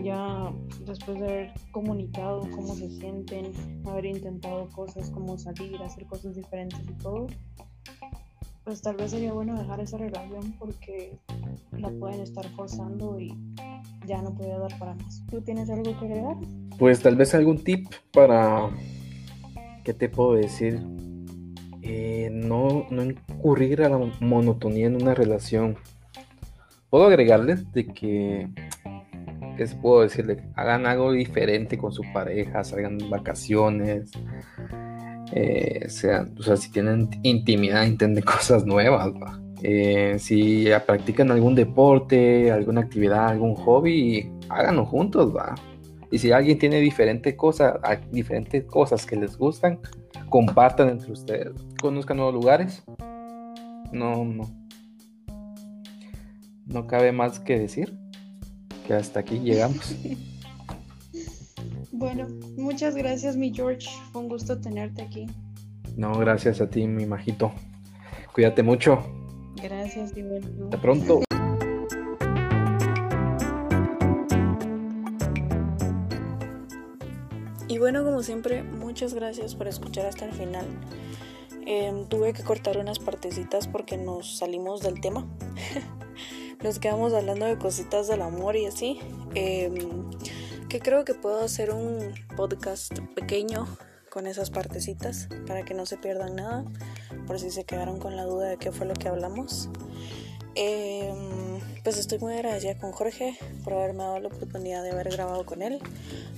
ya 0.04 0.52
después 0.84 1.18
de 1.18 1.28
haber 1.28 1.52
comunicado 1.72 2.40
cómo 2.50 2.74
se 2.74 2.90
sienten, 2.90 3.52
haber 3.86 4.04
intentado 4.04 4.68
cosas 4.68 5.10
como 5.10 5.38
salir, 5.38 5.80
hacer 5.80 6.04
cosas 6.04 6.36
diferentes 6.36 6.78
y 6.78 7.02
todo, 7.02 7.26
pues 8.64 8.82
tal 8.82 8.96
vez 8.96 9.12
sería 9.12 9.32
bueno 9.32 9.58
dejar 9.58 9.80
esa 9.80 9.96
relación 9.96 10.52
porque 10.58 11.18
la 11.72 11.88
pueden 11.88 12.20
estar 12.20 12.46
forzando 12.50 13.18
y 13.18 13.34
ya 14.10 14.20
no 14.22 14.34
puede 14.34 14.58
dar 14.58 14.76
para 14.78 14.94
más. 14.94 15.24
¿Tú 15.30 15.40
tienes 15.40 15.70
algo 15.70 15.96
que 15.98 16.06
agregar? 16.06 16.36
Pues 16.78 17.00
tal 17.00 17.16
vez 17.16 17.34
algún 17.34 17.62
tip 17.62 17.86
para, 18.12 18.68
¿qué 19.84 19.94
te 19.94 20.08
puedo 20.08 20.34
decir? 20.34 20.80
Eh, 21.82 22.28
no, 22.32 22.86
no 22.90 23.04
incurrir 23.04 23.82
a 23.82 23.88
la 23.88 23.98
monotonía 24.20 24.86
en 24.86 25.00
una 25.00 25.14
relación. 25.14 25.76
Puedo 26.90 27.06
agregarles 27.06 27.70
de 27.72 27.86
que 27.86 28.48
les 29.56 29.74
puedo 29.74 30.02
decirle? 30.02 30.42
Hagan 30.56 30.86
algo 30.86 31.12
diferente 31.12 31.78
con 31.78 31.92
su 31.92 32.02
pareja, 32.12 32.64
salgan 32.64 32.98
vacaciones, 33.10 34.10
eh, 35.32 35.84
sean, 35.88 36.34
o 36.38 36.42
sea, 36.42 36.56
si 36.56 36.72
tienen 36.72 37.08
intimidad, 37.22 37.84
intenten 37.84 38.24
cosas 38.24 38.64
nuevas, 38.64 39.12
eh, 39.62 40.16
si 40.18 40.66
practican 40.86 41.30
algún 41.30 41.54
deporte, 41.54 42.50
alguna 42.50 42.80
actividad, 42.80 43.28
algún 43.28 43.54
hobby, 43.54 44.30
háganlo 44.48 44.86
juntos, 44.86 45.34
va. 45.34 45.54
Y 46.10 46.18
si 46.18 46.32
alguien 46.32 46.58
tiene 46.58 46.80
diferentes 46.80 47.34
cosas, 47.34 47.74
diferentes 48.10 48.64
cosas 48.64 49.06
que 49.06 49.16
les 49.16 49.36
gustan, 49.36 49.78
compartan 50.28 50.88
entre 50.88 51.12
ustedes. 51.12 51.52
Conozcan 51.80 52.16
nuevos 52.16 52.34
lugares. 52.34 52.82
No, 53.92 54.24
no. 54.24 54.50
No 56.66 56.86
cabe 56.86 57.12
más 57.12 57.38
que 57.40 57.58
decir 57.58 57.96
que 58.86 58.94
hasta 58.94 59.20
aquí 59.20 59.38
llegamos. 59.38 59.96
Bueno, 61.92 62.28
muchas 62.56 62.94
gracias, 62.94 63.36
mi 63.36 63.52
George. 63.52 63.86
Fue 64.10 64.22
un 64.22 64.28
gusto 64.30 64.58
tenerte 64.58 65.02
aquí. 65.02 65.26
No, 65.98 66.18
gracias 66.18 66.62
a 66.62 66.70
ti, 66.70 66.86
mi 66.86 67.04
majito. 67.04 67.52
Cuídate 68.32 68.62
mucho. 68.62 69.19
Gracias, 69.62 70.14
Diego. 70.14 70.38
Hasta 70.64 70.80
pronto. 70.80 71.20
Y 77.68 77.78
bueno, 77.78 78.04
como 78.04 78.22
siempre, 78.22 78.62
muchas 78.62 79.14
gracias 79.14 79.54
por 79.54 79.68
escuchar 79.68 80.06
hasta 80.06 80.24
el 80.24 80.32
final. 80.32 80.66
Em, 81.66 82.04
tuve 82.06 82.32
que 82.32 82.42
cortar 82.42 82.78
unas 82.78 82.98
partecitas 82.98 83.68
porque 83.68 83.96
nos 83.96 84.38
salimos 84.38 84.80
del 84.80 85.00
tema. 85.00 85.24
nos 86.64 86.78
quedamos 86.80 87.12
hablando 87.14 87.46
de 87.46 87.58
cositas 87.58 88.08
del 88.08 88.22
amor 88.22 88.56
y 88.56 88.66
así. 88.66 88.98
Em, 89.34 90.10
que 90.68 90.80
creo 90.80 91.04
que 91.04 91.14
puedo 91.14 91.40
hacer 91.42 91.70
un 91.70 92.12
podcast 92.36 92.98
pequeño 93.14 93.66
con 94.10 94.26
esas 94.26 94.50
partecitas 94.50 95.28
para 95.46 95.64
que 95.64 95.72
no 95.72 95.86
se 95.86 95.96
pierdan 95.96 96.36
nada, 96.36 96.64
por 97.26 97.38
si 97.38 97.50
se 97.50 97.64
quedaron 97.64 97.98
con 97.98 98.16
la 98.16 98.24
duda 98.24 98.48
de 98.48 98.56
qué 98.58 98.72
fue 98.72 98.86
lo 98.86 98.94
que 98.94 99.08
hablamos. 99.08 99.68
Em, 100.56 101.60
pues 101.84 101.96
estoy 101.96 102.18
muy 102.18 102.34
agradecida 102.34 102.76
con 102.76 102.92
Jorge 102.92 103.38
por 103.62 103.72
haberme 103.72 104.02
dado 104.02 104.18
la 104.18 104.28
oportunidad 104.28 104.82
de 104.82 104.90
haber 104.90 105.10
grabado 105.10 105.46
con 105.46 105.62
él. 105.62 105.78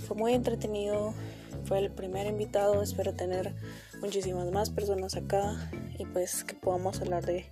Fue 0.06 0.16
muy 0.16 0.34
entretenido, 0.34 1.14
fue 1.64 1.78
el 1.78 1.90
primer 1.90 2.26
invitado, 2.26 2.82
espero 2.82 3.14
tener 3.14 3.54
muchísimas 4.00 4.50
más 4.50 4.70
personas 4.70 5.16
acá 5.16 5.70
y 5.98 6.04
pues 6.04 6.44
que 6.44 6.54
podamos 6.54 7.00
hablar 7.00 7.24
de 7.24 7.46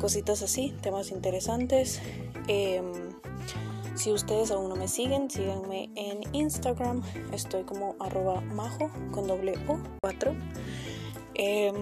cositas 0.00 0.42
así, 0.42 0.74
temas 0.82 1.10
interesantes. 1.10 2.00
Em, 2.48 3.03
si 3.94 4.12
ustedes 4.12 4.50
aún 4.50 4.68
no 4.68 4.76
me 4.76 4.88
siguen, 4.88 5.30
síganme 5.30 5.90
en 5.94 6.22
Instagram. 6.34 7.02
Estoy 7.32 7.64
como 7.64 7.96
arroba 8.00 8.40
majo 8.40 8.90
con 9.12 9.26
doble 9.26 9.54
O 9.68 9.78
4. 10.02 10.34
Em, 11.34 11.74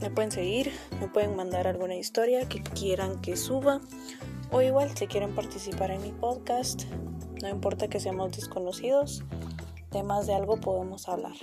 me 0.00 0.10
pueden 0.10 0.30
seguir, 0.30 0.72
me 1.00 1.08
pueden 1.08 1.36
mandar 1.36 1.66
alguna 1.66 1.96
historia 1.96 2.48
que 2.48 2.62
quieran 2.62 3.20
que 3.20 3.36
suba. 3.36 3.80
O 4.50 4.62
igual 4.62 4.96
si 4.96 5.06
quieren 5.06 5.34
participar 5.34 5.90
en 5.90 6.02
mi 6.02 6.12
podcast, 6.12 6.84
no 7.42 7.48
importa 7.48 7.88
que 7.88 8.00
seamos 8.00 8.32
desconocidos, 8.32 9.22
temas 9.90 10.26
de 10.26 10.34
algo 10.34 10.58
podemos 10.58 11.08
hablar. 11.08 11.34